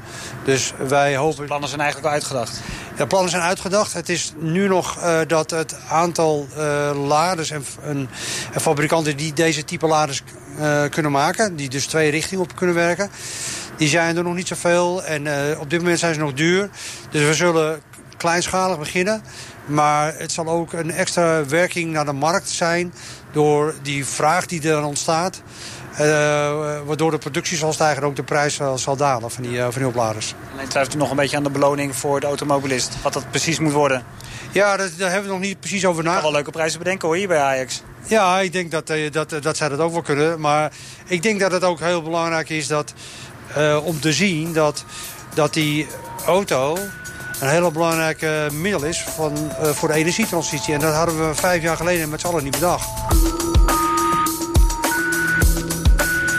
Dus 0.44 0.74
wij 0.88 1.16
hopen... 1.16 1.40
De 1.40 1.46
plannen 1.46 1.70
zijn 1.70 1.82
eigenlijk 1.82 2.10
al 2.10 2.16
uitgedacht? 2.16 2.62
Ja, 2.98 3.06
plannen 3.06 3.30
zijn 3.30 3.42
uitgedacht. 3.42 3.94
Het 3.94 4.10
is 4.10 4.34
nu 4.38 4.68
nog 4.68 4.98
uh, 4.98 5.20
dat 5.28 5.50
het 5.50 5.76
aantal 5.90 6.48
uh, 6.58 7.08
laders 7.08 7.50
en, 7.50 7.66
en, 7.84 8.10
en, 8.54 8.62
fabrikanten 8.62 9.18
die 9.18 9.34
deze 9.34 9.66
type 9.66 9.88
laders 9.88 10.24
uh, 10.60 10.84
kunnen 10.90 11.12
maken... 11.12 11.56
die 11.56 11.70
dus 11.70 11.86
twee 11.86 12.12
richtingen 12.12 12.44
op 12.44 12.56
kunnen 12.56 12.76
werken... 12.76 13.10
die 13.78 13.88
zijn 13.88 14.18
er 14.18 14.24
nog 14.24 14.36
niet 14.36 14.48
zoveel. 14.48 15.04
En 15.04 15.28
op 15.60 15.70
dit 15.70 15.80
moment 15.80 16.00
zijn 16.00 16.14
ze 16.14 16.20
nog 16.20 16.34
duur. 16.34 16.70
Dus 17.10 17.26
we 17.26 17.34
zullen 17.34 17.82
kleinschalig 18.18 18.80
beginnen. 18.80 19.24
Maar 19.66 20.14
het 20.18 20.32
zal 20.32 20.48
ook 20.48 20.74
een 20.74 20.92
extra 20.92 21.46
werking 21.46 21.92
naar 21.92 22.06
de 22.06 22.12
markt 22.12 22.50
zijn... 22.50 22.94
door 23.32 23.76
die 23.82 24.06
vraag 24.06 24.46
die 24.46 24.70
er 24.70 24.84
ontstaat... 24.84 25.42
Uh, 25.92 26.00
waardoor 26.86 27.12
de 27.12 27.18
productie 27.18 27.58
zal 27.58 27.74
stijgen 27.74 28.02
en 28.02 28.08
ook 28.08 28.16
de 28.16 28.24
prijs 28.24 28.56
zal, 28.56 28.78
zal 28.78 28.96
dalen 28.96 29.32
van 29.32 29.44
die, 29.44 29.52
uh, 29.52 29.64
van 29.64 29.74
die 29.74 29.88
opladers. 29.88 30.36
Alleen 30.54 30.68
twijfelt 30.68 30.96
u 30.96 30.98
nog 30.98 31.10
een 31.10 31.16
beetje 31.16 31.38
aan 31.38 31.44
de 31.44 31.50
beloning 31.50 31.96
voor 31.96 32.20
de 32.20 32.26
automobilist. 32.26 32.96
Wat 33.02 33.14
dat 33.14 33.30
precies 33.30 33.60
moet 33.60 33.72
worden. 33.72 34.04
Ja, 34.52 34.78
dat, 34.78 34.90
daar 34.98 35.12
hebben 35.12 35.30
we 35.30 35.36
nog 35.36 35.46
niet 35.46 35.60
precies 35.60 35.86
over 35.86 36.04
nagedacht. 36.04 36.24
wel 36.24 36.34
leuke 36.34 36.52
prijzen 36.52 36.80
bedenken 36.80 37.08
hoor, 37.08 37.18
hier 37.18 37.28
bij 37.28 37.40
Ajax. 37.40 37.82
Ja, 38.08 38.40
ik 38.40 38.54
denk 38.54 38.72
dat, 38.72 38.94
dat, 39.12 39.36
dat 39.42 39.58
zij 39.58 39.70
dat 39.70 39.80
ook 39.80 39.92
wel 39.92 40.02
kunnen. 40.02 40.40
Maar 40.40 40.72
ik 41.06 41.24
denk 41.24 41.40
dat 41.40 41.52
het 41.52 41.64
ook 41.64 41.80
heel 41.80 42.02
belangrijk 42.02 42.50
is 42.50 42.68
dat, 42.68 42.94
om 43.84 44.00
te 44.00 44.14
zien 44.14 44.54
dat 44.54 44.84
dat 45.34 45.54
die 45.54 45.88
auto 46.26 46.78
een 47.40 47.50
hele 47.50 47.72
belangrijke 47.72 48.48
middel 48.54 48.84
is 48.84 49.04
van, 49.16 49.52
voor 49.62 49.88
de 49.88 49.94
energietransitie. 49.94 50.74
En 50.74 50.80
dat 50.80 50.94
hadden 50.94 51.28
we 51.28 51.36
vijf 51.36 51.62
jaar 51.62 51.78
geleden 51.78 52.10
met 52.10 52.20
z'n 52.22 52.28
allen 52.28 52.44
niet 52.44 52.52
bedacht. 52.52 52.90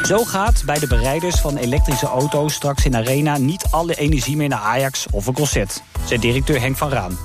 Zo 0.03 0.25
gaat 0.25 0.63
bij 0.65 0.79
de 0.79 0.87
bereiders 0.87 1.41
van 1.41 1.57
elektrische 1.57 2.07
auto's 2.07 2.55
straks 2.55 2.85
in 2.85 2.97
Arena 2.97 3.37
niet 3.37 3.65
alle 3.71 3.95
energie 3.95 4.37
meer 4.37 4.49
naar 4.49 4.59
Ajax 4.59 5.07
of 5.11 5.27
een 5.27 5.35
concert, 5.35 5.83
zei 6.07 6.21
directeur 6.21 6.61
Henk 6.61 6.77
van 6.77 6.91
Raan. 6.91 7.19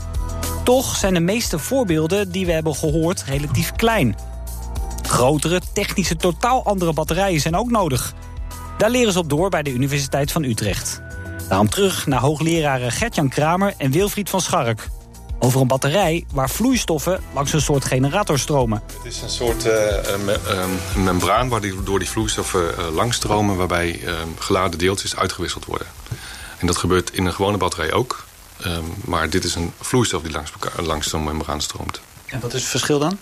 Toch 0.64 0.96
zijn 0.96 1.14
de 1.14 1.20
meeste 1.20 1.60
voorbeelden 1.60 2.32
die 2.32 2.46
we 2.46 2.52
hebben 2.52 2.76
gehoord 2.76 3.24
relatief 3.24 3.72
klein. 3.72 4.16
Grotere, 5.02 5.62
technische, 5.74 6.16
totaal 6.16 6.64
andere 6.64 6.94
batterijen 6.94 7.42
zijn 7.42 7.56
ook 7.56 7.72
nodig. 7.72 8.14
Daar 8.78 8.90
leren 8.90 9.14
ze 9.14 9.20
op 9.20 9.30
door 9.30 9.50
bij 9.50 9.64
de 9.64 9.74
Universiteit 9.74 10.32
van 10.32 10.44
Utrecht. 10.44 11.02
Daarom 11.50 11.70
terug 11.70 12.08
naar 12.08 12.20
hoogleraren 12.20 12.92
Gertjan 12.92 13.30
Kramer 13.30 13.74
en 13.78 13.92
Wilfried 13.92 14.30
van 14.30 14.42
Schark. 14.42 14.90
Over 15.40 15.62
een 15.62 15.68
batterij 15.68 16.26
waar 16.34 16.50
vloeistoffen 16.50 17.24
langs 17.34 17.54
een 17.54 17.62
soort 17.62 17.86
generator 17.86 18.40
stromen. 18.40 18.84
Het 18.94 19.14
is 19.14 19.22
een 19.22 19.30
soort 19.30 19.66
uh, 19.66 19.76
membraan 20.96 21.50
waar 21.50 21.62
die, 21.62 21.84
door 21.84 22.00
die 22.00 22.10
vloeistoffen 22.10 22.74
uh, 22.80 22.96
langstromen... 22.96 23.56
waarbij 23.56 24.00
geladen 24.40 24.80
deeltjes 24.80 25.16
uitgewisseld 25.16 25.66
worden. 25.66 25.88
En 26.58 26.68
dat 26.68 26.78
gebeurt 26.78 27.12
in 27.12 27.26
een 27.26 27.34
gewone 27.34 27.58
batterij 27.58 27.94
ook. 27.94 28.26
Ehm, 28.62 28.84
maar 29.06 29.30
dit 29.30 29.44
is 29.44 29.56
een 29.56 29.74
vloeistof 29.80 30.22
die 30.22 30.32
langs, 30.32 30.52
langs 30.78 31.10
zo'n 31.10 31.24
membraan 31.24 31.62
stroomt. 31.62 32.02
En 32.26 32.40
wat 32.40 32.54
is 32.54 32.62
het 32.62 32.70
verschil 32.70 33.00
dan? 33.00 33.18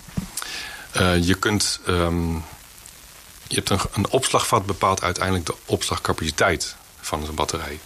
je 1.21 1.35
kunt... 1.39 1.79
Um, 1.87 2.43
je 3.47 3.55
hebt 3.55 3.69
een, 3.69 3.79
een 3.93 4.09
opslagvat 4.09 4.65
bepaalt 4.65 5.01
uiteindelijk 5.01 5.45
de 5.45 5.55
opslagcapaciteit 5.65 6.75
van 7.01 7.25
zo'n 7.25 7.35
batterij. 7.35 7.79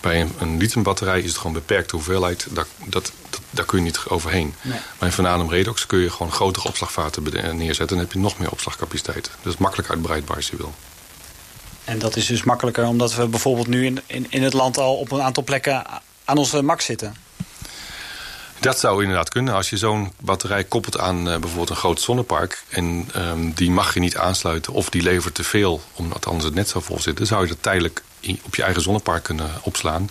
Bij 0.00 0.20
een, 0.20 0.32
een 0.38 0.56
lithiumbatterij 0.56 1.20
is 1.20 1.28
het 1.28 1.36
gewoon 1.36 1.52
beperkte 1.52 1.94
hoeveelheid. 1.96 2.46
Daar, 2.50 2.66
dat, 2.84 3.12
dat, 3.30 3.40
daar 3.50 3.64
kun 3.64 3.78
je 3.78 3.84
niet 3.84 4.00
overheen. 4.08 4.54
Nee. 4.62 4.78
Bij 4.98 5.08
een 5.08 5.14
vanadium 5.14 5.50
redox 5.50 5.86
kun 5.86 5.98
je 5.98 6.10
gewoon 6.10 6.32
grotere 6.32 6.68
opslagvaten 6.68 7.22
neerzetten. 7.56 7.78
En 7.78 7.86
dan 7.86 7.98
heb 7.98 8.12
je 8.12 8.18
nog 8.18 8.38
meer 8.38 8.50
opslagcapaciteit. 8.50 9.30
Dus 9.42 9.56
makkelijk 9.56 9.90
uitbreidbaar 9.90 10.36
als 10.36 10.48
je 10.48 10.56
wil. 10.56 10.74
En 11.84 11.98
dat 11.98 12.16
is 12.16 12.26
dus 12.26 12.42
makkelijker 12.42 12.86
omdat 12.86 13.14
we 13.14 13.26
bijvoorbeeld 13.26 13.66
nu 13.66 13.86
in, 13.86 14.00
in, 14.06 14.26
in 14.28 14.42
het 14.42 14.52
land 14.52 14.78
al 14.78 14.96
op 14.96 15.12
een 15.12 15.22
aantal 15.22 15.44
plekken 15.44 15.86
aan 16.24 16.36
onze 16.36 16.62
max 16.62 16.84
zitten. 16.84 17.14
Dat 18.60 18.78
zou 18.78 19.02
inderdaad 19.02 19.28
kunnen. 19.28 19.54
Als 19.54 19.70
je 19.70 19.76
zo'n 19.76 20.12
batterij 20.20 20.64
koppelt 20.64 20.98
aan 20.98 21.18
uh, 21.18 21.24
bijvoorbeeld 21.24 21.70
een 21.70 21.76
groot 21.76 22.00
zonnepark... 22.00 22.64
en 22.68 23.08
um, 23.16 23.52
die 23.52 23.70
mag 23.70 23.94
je 23.94 24.00
niet 24.00 24.16
aansluiten 24.16 24.72
of 24.72 24.90
die 24.90 25.02
levert 25.02 25.34
te 25.34 25.44
veel... 25.44 25.82
omdat 25.92 26.26
anders 26.26 26.44
het 26.44 26.54
net 26.54 26.68
zo 26.68 26.80
vol 26.80 27.00
zit... 27.00 27.16
dan 27.16 27.26
zou 27.26 27.42
je 27.42 27.48
dat 27.48 27.62
tijdelijk 27.62 28.02
op 28.44 28.54
je 28.54 28.62
eigen 28.62 28.82
zonnepark 28.82 29.22
kunnen 29.22 29.50
opslaan... 29.62 30.10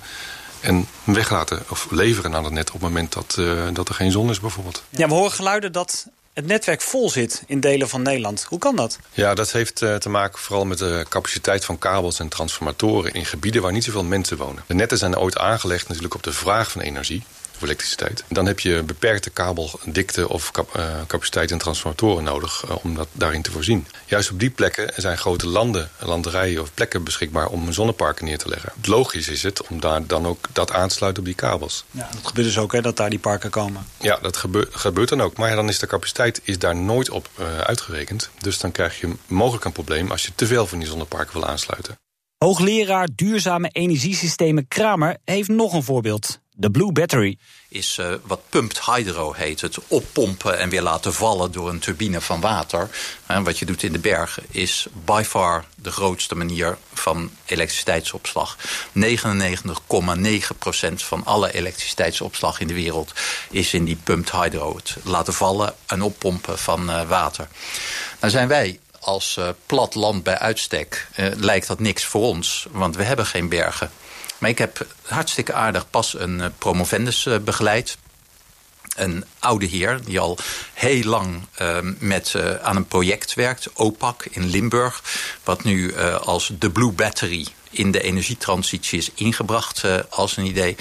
en 0.60 0.88
weglaten 1.04 1.63
of 1.70 1.88
leveren 1.91 2.36
aan 2.36 2.43
het 2.43 2.54
net 2.54 2.67
op 2.67 2.74
het 2.74 2.82
moment 2.82 3.13
dat, 3.13 3.36
uh, 3.39 3.63
dat 3.74 3.89
er 3.89 3.96
geen 3.96 4.12
zon 4.12 4.30
is 4.30 4.39
bijvoorbeeld. 4.39 4.84
Ja, 4.89 5.08
we 5.08 5.13
horen 5.13 5.32
geluiden 5.32 5.72
dat 5.72 6.08
het 6.34 6.46
netwerk 6.46 6.82
vol 6.82 7.10
zit 7.10 7.43
in 7.48 7.60
delen 7.60 7.89
van 7.89 8.02
Nederland. 8.02 8.46
Hoe 8.50 8.60
kan 8.60 8.76
dat? 8.76 9.00
Ja, 9.12 9.34
dat 9.34 9.52
heeft 9.52 9.82
uh, 9.82 9.96
te 9.96 10.10
maken 10.10 10.39
vooral 10.39 10.65
met 10.65 10.78
de 10.78 11.06
capaciteit 11.10 11.65
van 11.65 11.78
kabels 11.78 12.20
en 12.20 12.28
transformatoren... 12.28 13.13
in 13.13 13.26
gebieden 13.26 13.62
waar 13.62 13.72
niet 13.72 13.84
zoveel 13.84 14.04
mensen 14.04 14.38
wonen. 14.38 14.63
De 14.67 14.74
netten 14.74 14.98
zijn 14.98 15.17
ooit 15.17 15.38
aangelegd 15.38 15.88
natuurlijk 15.88 16.15
op 16.15 16.24
de 16.24 16.34
vraag 16.34 16.72
van 16.72 16.82
energie 16.82 17.24
of 17.58 17.63
elektriciteit. 17.63 18.24
Dan 18.28 18.46
heb 18.46 18.60
je 18.60 18.84
beperkte 18.84 19.30
kabeldikte 19.30 20.30
of 20.30 20.52
eh, 20.74 20.84
capaciteit 21.08 21.52
en 21.52 21.58
transformatoren 21.58 22.24
nodig 22.24 22.63
uh, 22.65 22.76
om 22.84 22.96
dat 22.96 23.08
daarin 23.12 23.41
te 23.41 23.52
voorzien. 23.52 23.88
Juist 24.06 24.32
op 24.32 24.39
die 24.39 24.50
plekken 24.50 24.93
zijn 24.96 25.17
grote 25.17 25.48
landen, 25.48 25.89
landerijen 26.00 26.62
of 26.62 26.74
plekken 26.74 27.04
beschikbaar 27.04 27.48
om 27.48 27.74
zonneparken 27.74 28.26
neer 28.26 28.38
te 28.38 28.50
leggen. 28.50 28.72
Logisch 28.82 29.28
is 29.28 29.43
het 29.43 29.67
om 29.67 29.80
daar 29.80 30.08
dan 30.08 30.26
ook 30.26 30.48
dat 30.52 30.72
aan 30.72 30.88
te 30.88 30.96
sluiten 30.96 31.22
op 31.22 31.28
die 31.28 31.38
kabels. 31.38 31.86
Ja, 31.91 32.10
dat 32.12 32.28
gebeurt 32.28 32.48
dus 32.48 32.58
ook 32.58 32.72
hè, 32.72 32.82
dat 32.82 32.98
daar 32.98 33.10
die 33.10 33.20
parken 33.20 33.50
komen. 33.50 33.86
Ja, 34.00 34.20
dat 34.22 34.38
gebeurt, 34.38 34.76
gebeurt 34.76 35.10
dan 35.10 35.22
ook. 35.22 35.38
Maar 35.38 35.50
ja, 35.50 35.56
dan 35.56 35.70
is 35.70 35.80
de 35.80 35.88
capaciteit 35.88 36.41
is 36.43 36.60
daar 36.60 36.76
nooit 36.76 37.10
op 37.10 37.30
uh, 37.39 37.60
uitgerekend. 37.60 38.30
Dus 38.39 38.60
dan 38.60 38.72
krijg 38.72 39.00
je 39.00 39.15
mogelijk 39.28 39.65
een 39.65 39.72
probleem 39.72 40.12
als 40.12 40.26
je 40.26 40.32
te 40.36 40.48
veel 40.48 40.67
van 40.67 40.80
die 40.80 40.88
zonneparken 40.88 41.34
wil 41.34 41.48
aansluiten. 41.48 41.98
Hoogleraar 42.38 43.08
duurzame 43.15 43.70
energiesystemen 43.70 44.67
Kramer 44.67 45.17
heeft 45.24 45.50
nog 45.50 45.74
een 45.74 45.84
voorbeeld. 45.84 46.39
De 46.60 46.72
Blue 46.72 46.91
Battery. 46.91 47.38
Is 47.67 47.98
uh, 47.98 48.13
wat 48.24 48.41
pumped 48.50 48.86
hydro 48.86 49.34
heet. 49.34 49.62
Het 49.62 49.78
oppompen 49.88 50.60
en 50.60 50.70
weer 50.70 50.82
laten 50.82 51.13
vallen 51.13 51.52
door 51.52 51.70
een 51.70 51.80
turbine 51.80 52.22
van 52.22 52.41
water. 52.41 52.89
En 53.26 53.43
wat 53.43 53.60
je 53.60 53.65
doet 53.65 53.84
in 53.84 53.91
de 53.91 54.00
bergen 54.00 54.43
is 54.50 54.88
by 55.06 55.24
far 55.26 55.65
de 55.76 55.91
grootste 55.91 56.36
manier 56.36 56.78
van 56.93 57.32
elektriciteitsopslag. 57.46 58.58
99,9% 58.58 58.63
van 60.93 61.26
alle 61.26 61.54
elektriciteitsopslag 61.54 62.60
in 62.60 62.67
de 62.67 62.74
wereld 62.74 63.13
is 63.50 63.74
in 63.74 63.86
die 63.86 63.98
pumped 64.04 64.32
hydro. 64.32 64.76
Het 64.76 64.96
laten 65.04 65.34
vallen 65.34 65.76
en 65.86 66.02
oppompen 66.02 66.58
van 66.58 66.89
uh, 66.89 67.08
water. 67.08 67.48
Nou 68.20 68.32
zijn 68.32 68.48
wij 68.48 68.80
als 69.00 69.36
uh, 69.39 69.50
plat 69.65 69.96
land 69.96 70.24
bij 70.24 70.38
uitstek 70.38 71.08
lijkt 71.36 71.67
dat 71.67 71.80
niks 71.80 72.06
voor 72.06 72.22
ons. 72.22 72.67
Want 72.72 72.96
we 72.96 73.04
hebben 73.04 73.26
geen 73.26 73.50
bergen. 73.50 73.91
Maar 74.38 74.50
ik 74.50 74.58
heb 74.58 74.86
hartstikke 75.02 75.54
aardig 75.54 75.89
pas 75.89 76.19
een 76.19 76.39
uh, 76.39 76.45
promovendus 76.58 77.28
begeleid. 77.43 77.97
Een 78.95 79.26
oude 79.39 79.65
heer 79.65 80.00
die 80.04 80.19
al 80.19 80.38
heel 80.73 81.04
lang 81.04 81.47
met, 82.00 82.36
aan 82.62 82.76
een 82.76 82.88
project 82.88 83.34
werkt. 83.34 83.73
OPAC 83.73 84.26
in 84.26 84.45
Limburg. 84.45 85.04
Wat 85.43 85.63
nu 85.63 85.95
als 86.17 86.52
de 86.60 86.69
Blue 86.69 86.91
Battery 86.91 87.47
in 87.69 87.91
de 87.91 88.02
energietransitie 88.02 88.97
is 88.97 89.12
ingebracht 89.13 89.84
als 90.10 90.38
een 90.38 90.45
idee. 90.45 90.76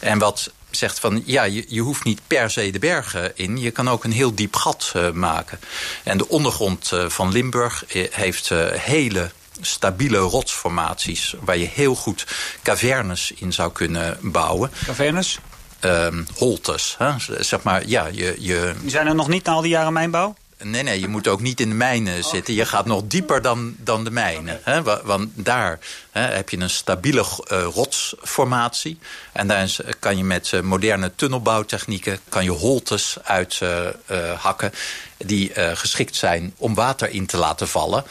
En 0.00 0.18
wat 0.18 0.50
zegt 0.70 0.98
van 0.98 1.22
ja, 1.26 1.42
je, 1.42 1.64
je 1.68 1.80
hoeft 1.80 2.04
niet 2.04 2.20
per 2.26 2.50
se 2.50 2.70
de 2.70 2.78
bergen 2.78 3.36
in. 3.36 3.58
Je 3.58 3.70
kan 3.70 3.90
ook 3.90 4.04
een 4.04 4.12
heel 4.12 4.34
diep 4.34 4.56
gat 4.56 4.94
maken. 5.12 5.60
En 6.02 6.18
de 6.18 6.28
ondergrond 6.28 6.92
van 7.06 7.32
Limburg 7.32 7.84
eh, 7.86 8.06
heeft 8.10 8.48
hele 8.72 9.30
stabiele 9.60 10.18
rotsformaties... 10.18 11.34
waar 11.40 11.56
je 11.56 11.68
heel 11.72 11.94
goed 11.94 12.26
cavernes 12.62 13.32
in 13.32 13.52
zou 13.52 13.72
kunnen 13.72 14.18
bouwen. 14.20 14.70
Cavernes? 14.84 15.38
Um, 15.80 16.26
holtes. 16.36 16.94
Hè? 16.98 17.12
Zeg 17.38 17.62
maar, 17.62 17.86
ja, 17.86 18.06
je, 18.06 18.36
je... 18.38 18.74
Zijn 18.86 19.06
er 19.06 19.14
nog 19.14 19.28
niet 19.28 19.44
na 19.44 19.52
al 19.52 19.60
die 19.60 19.70
jaren 19.70 19.92
mijnbouw? 19.92 20.34
Nee, 20.62 20.82
nee, 20.82 21.00
je 21.00 21.08
moet 21.08 21.28
ook 21.28 21.40
niet 21.40 21.60
in 21.60 21.68
de 21.68 21.74
mijnen 21.74 22.24
zitten. 22.24 22.54
Je 22.54 22.66
gaat 22.66 22.86
nog 22.86 23.02
dieper 23.04 23.42
dan, 23.42 23.74
dan 23.78 24.04
de 24.04 24.10
mijnen. 24.10 24.60
Hè? 24.62 24.82
Want 24.82 25.28
daar 25.34 25.78
hè, 26.10 26.20
heb 26.20 26.48
je 26.48 26.58
een 26.58 26.70
stabiele 26.70 27.20
uh, 27.20 27.64
rotsformatie. 27.74 28.98
En 29.32 29.46
daar 29.46 29.76
kan 29.98 30.16
je 30.16 30.24
met 30.24 30.52
uh, 30.52 30.60
moderne 30.60 31.12
tunnelbouwtechnieken... 31.14 32.18
kan 32.28 32.44
je 32.44 32.50
holtes 32.50 33.16
uithakken 33.22 34.70
uh, 34.72 35.26
die 35.26 35.52
geschikt 35.54 36.16
zijn 36.16 36.54
om 36.56 36.74
water 36.74 37.10
in 37.10 37.26
te 37.26 37.36
laten 37.36 37.68
vallen. 37.68 38.04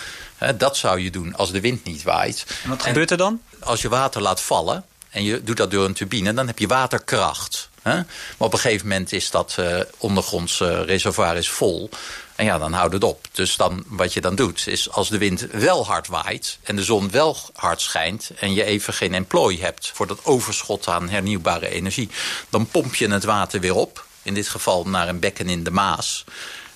Dat 0.57 0.77
zou 0.77 0.99
je 0.99 1.11
doen 1.11 1.35
als 1.35 1.51
de 1.51 1.61
wind 1.61 1.83
niet 1.83 2.03
waait. 2.03 2.45
En 2.63 2.69
wat 2.69 2.83
gebeurt 2.83 3.11
er 3.11 3.17
dan? 3.17 3.41
Als 3.59 3.81
je 3.81 3.89
water 3.89 4.21
laat 4.21 4.41
vallen 4.41 4.85
en 5.09 5.23
je 5.23 5.43
doet 5.43 5.57
dat 5.57 5.71
door 5.71 5.85
een 5.85 5.93
turbine... 5.93 6.33
dan 6.33 6.47
heb 6.47 6.59
je 6.59 6.67
waterkracht. 6.67 7.69
Maar 7.83 8.05
op 8.37 8.53
een 8.53 8.59
gegeven 8.59 8.87
moment 8.87 9.11
is 9.11 9.31
dat 9.31 9.55
uh, 9.59 9.79
ondergronds 9.97 10.59
uh, 10.59 10.83
reservoir 10.83 11.35
is 11.35 11.49
vol. 11.49 11.89
En 12.35 12.45
ja, 12.45 12.57
dan 12.57 12.73
houdt 12.73 12.93
het 12.93 13.03
op. 13.03 13.27
Dus 13.31 13.55
dan, 13.55 13.83
wat 13.87 14.13
je 14.13 14.21
dan 14.21 14.35
doet, 14.35 14.67
is 14.67 14.91
als 14.91 15.09
de 15.09 15.17
wind 15.17 15.47
wel 15.51 15.85
hard 15.85 16.07
waait... 16.07 16.57
en 16.63 16.75
de 16.75 16.83
zon 16.83 17.11
wel 17.11 17.37
hard 17.53 17.81
schijnt... 17.81 18.31
en 18.39 18.53
je 18.53 18.63
even 18.63 18.93
geen 18.93 19.13
employ 19.13 19.57
hebt 19.61 19.91
voor 19.93 20.07
dat 20.07 20.25
overschot 20.25 20.87
aan 20.87 21.09
hernieuwbare 21.09 21.69
energie... 21.69 22.09
dan 22.49 22.67
pomp 22.67 22.95
je 22.95 23.11
het 23.11 23.23
water 23.23 23.59
weer 23.59 23.75
op. 23.75 24.05
In 24.21 24.33
dit 24.33 24.47
geval 24.47 24.83
naar 24.83 25.07
een 25.07 25.19
bekken 25.19 25.49
in 25.49 25.63
de 25.63 25.71
Maas. 25.71 26.23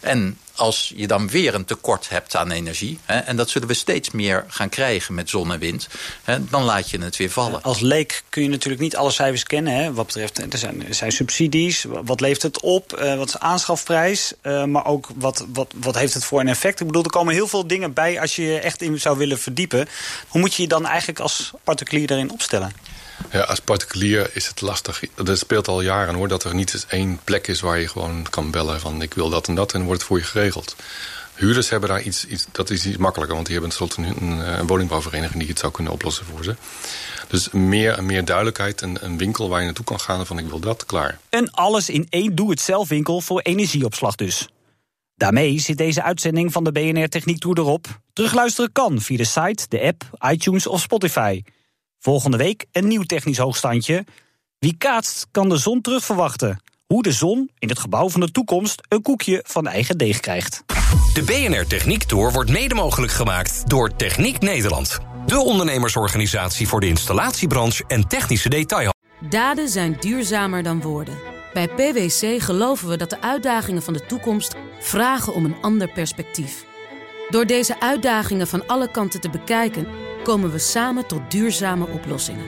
En 0.04 0.38
als 0.56 0.94
je 0.96 1.08
dan 1.08 1.30
weer 1.30 1.54
een 1.54 1.66
tekort 1.66 2.10
hebt 2.10 2.36
aan 2.36 2.52
energie... 2.52 3.00
Hè, 3.06 3.18
en 3.18 3.36
dat 3.36 3.50
zullen 3.50 3.68
we 3.68 3.74
steeds 3.74 4.12
meer 4.12 4.46
gaan 4.48 4.70
krijgen 4.70 5.14
met 5.14 5.30
zon 5.30 5.52
en 5.52 5.60
wind... 5.60 5.88
Hè, 6.24 6.46
dan 6.46 6.64
laat 6.64 6.90
je 6.90 7.02
het 7.02 7.18
weer 7.18 7.30
vallen. 7.30 7.62
Als 7.62 7.80
leek 7.80 8.24
kun 8.30 8.44
je 8.44 8.50
natuurlijk 8.50 8.82
niet 8.82 8.96
alle 8.96 9.12
cijfers 9.12 9.44
kennen. 9.44 9.74
Hè, 9.74 9.94
wat 9.94 10.06
betreft, 10.06 10.54
er 10.54 10.58
zijn, 10.58 10.88
er 10.88 10.94
zijn 10.94 11.12
subsidies, 11.12 11.86
wat 12.04 12.22
levert 12.22 12.42
het 12.42 12.60
op, 12.60 13.00
uh, 13.00 13.16
wat 13.16 13.28
is 13.28 13.34
de 13.34 13.40
aanschafprijs... 13.40 14.34
Uh, 14.44 14.64
maar 14.64 14.86
ook 14.86 15.10
wat, 15.16 15.46
wat, 15.54 15.74
wat 15.76 15.96
heeft 15.96 16.14
het 16.14 16.26
voor 16.26 16.40
een 16.40 16.48
effect. 16.48 16.80
Ik 16.80 16.88
bedoel, 16.88 17.04
er 17.04 17.10
komen 17.10 17.34
heel 17.34 17.48
veel 17.48 17.68
dingen 17.68 17.94
bij 17.94 18.20
als 18.20 18.36
je 18.36 18.44
je 18.44 18.60
echt 18.60 18.82
in 18.82 19.00
zou 19.00 19.18
willen 19.18 19.40
verdiepen. 19.40 19.88
Hoe 20.28 20.42
moet 20.42 20.54
je 20.54 20.62
je 20.62 20.68
dan 20.68 20.86
eigenlijk 20.86 21.20
als 21.20 21.52
particulier 21.64 22.08
daarin 22.08 22.32
opstellen? 22.32 22.74
Ja, 23.32 23.42
als 23.42 23.60
particulier 23.60 24.30
is 24.34 24.48
het 24.48 24.62
lastig. 24.62 25.02
Dat 25.16 25.38
speelt 25.38 25.68
al 25.68 25.82
jaren 25.82 26.16
hoor, 26.16 26.28
dat 26.28 26.44
er 26.44 26.56
niet 26.56 26.74
eens 26.74 26.86
één 26.88 27.20
plek 27.24 27.48
is 27.48 27.62
waar 27.62 27.80
je 27.80 27.88
gewoon 27.88 28.26
kan 28.30 28.52
bellen 28.52 28.80
van 28.80 29.02
ik 29.02 29.14
wil 29.14 29.30
dat 29.30 29.48
en 29.48 29.56
dat 29.56 29.74
en 29.74 29.84
wordt 29.84 30.00
het 30.00 30.10
voor 30.10 30.18
je 30.18 30.24
geregeld. 30.24 30.76
Huurders 31.34 31.70
hebben 31.70 31.90
daar 31.90 32.02
iets, 32.02 32.26
iets 32.28 32.48
dat 32.52 32.70
is 32.70 32.86
iets 32.86 32.98
makkelijker, 32.98 33.36
want 33.36 33.48
die 33.48 33.60
hebben 33.60 33.78
tenslotte 33.78 34.22
een, 34.22 34.60
een 34.60 34.68
woningbouwvereniging 34.68 35.40
die 35.40 35.50
het 35.50 35.60
zou 35.60 35.72
kunnen 35.72 35.94
oplossen 35.94 36.26
voor 36.26 36.44
ze. 36.44 36.56
Dus 37.28 37.50
meer, 37.50 38.04
meer 38.04 38.26
duidelijkheid, 38.26 38.82
een, 38.82 38.98
een 39.02 39.18
winkel 39.18 39.50
waar 39.50 39.60
je 39.60 39.66
naartoe 39.66 39.86
kan 39.86 40.00
gaan 40.00 40.26
van 40.26 40.38
ik 40.38 40.48
wil 40.48 40.60
dat, 40.60 40.86
klaar. 40.86 41.20
En 41.30 41.52
alles 41.52 41.90
in 41.90 42.08
één 42.10 42.36
doe-het-zelf 42.36 42.88
winkel 42.88 43.22
voor 43.22 43.40
energieopslag 43.40 44.16
dus. 44.16 44.48
Daarmee 45.16 45.60
zit 45.60 45.78
deze 45.78 46.04
uitzending 46.04 46.52
van 46.52 46.64
de 46.64 46.72
BNR 46.72 47.10
Techniek 47.10 47.40
Tour 47.40 47.58
erop. 47.58 47.88
Terugluisteren 48.14 48.72
kan 48.72 49.02
via 49.02 49.18
de 49.18 49.26
site, 49.26 49.66
de 49.68 49.82
app, 49.82 50.04
iTunes 50.32 50.68
of 50.68 50.82
Spotify. 50.82 51.42
Volgende 52.04 52.38
week 52.38 52.66
een 52.72 52.88
nieuw 52.88 53.02
technisch 53.02 53.38
hoogstandje. 53.38 54.06
Wie 54.60 54.76
kaatst 54.78 55.28
kan 55.32 55.50
de 55.50 55.58
zon 55.58 55.82
terugverwachten. 55.82 56.62
Hoe 56.86 57.04
de 57.04 57.12
zon 57.12 57.50
in 57.60 57.70
het 57.70 57.80
gebouw 57.80 58.10
van 58.10 58.22
de 58.22 58.32
toekomst 58.32 58.82
een 58.90 59.02
koekje 59.02 59.44
van 59.48 59.68
eigen 59.68 59.98
deeg 59.98 60.20
krijgt. 60.20 60.64
De 61.14 61.24
BNR 61.24 61.68
Techniek 61.68 62.04
Tour 62.04 62.32
wordt 62.32 62.50
mede 62.50 62.76
mogelijk 62.76 63.12
gemaakt 63.12 63.70
door 63.70 63.96
Techniek 63.96 64.40
Nederland. 64.40 65.00
De 65.26 65.40
ondernemersorganisatie 65.40 66.68
voor 66.68 66.80
de 66.80 66.88
installatiebranche 66.88 67.84
en 67.88 68.08
technische 68.08 68.50
detail. 68.50 68.94
Daden 69.30 69.70
zijn 69.70 69.98
duurzamer 70.00 70.64
dan 70.64 70.82
woorden. 70.82 71.18
Bij 71.54 71.68
PwC 71.68 72.42
geloven 72.42 72.88
we 72.88 72.98
dat 72.98 73.10
de 73.10 73.22
uitdagingen 73.22 73.84
van 73.84 73.94
de 73.94 74.06
toekomst 74.06 74.56
vragen 74.80 75.34
om 75.34 75.46
een 75.46 75.62
ander 75.62 75.92
perspectief. 75.92 76.66
Door 77.30 77.46
deze 77.46 77.80
uitdagingen 77.80 78.48
van 78.48 78.68
alle 78.68 78.92
kanten 78.92 79.22
te 79.22 79.30
bekijken, 79.30 79.88
komen 80.24 80.52
we 80.52 80.60
samen 80.60 81.08
tot 81.08 81.32
duurzame 81.32 81.88
oplossingen. 81.88 82.46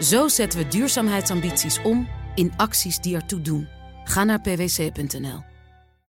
Zo 0.00 0.28
zetten 0.28 0.58
we 0.58 0.68
duurzaamheidsambities 0.68 1.82
om 1.82 2.08
in 2.34 2.52
acties 2.56 2.98
die 2.98 3.14
ertoe 3.14 3.40
doen. 3.40 3.68
Ga 4.04 4.24
naar 4.24 4.40
pwc.nl. 4.40 5.57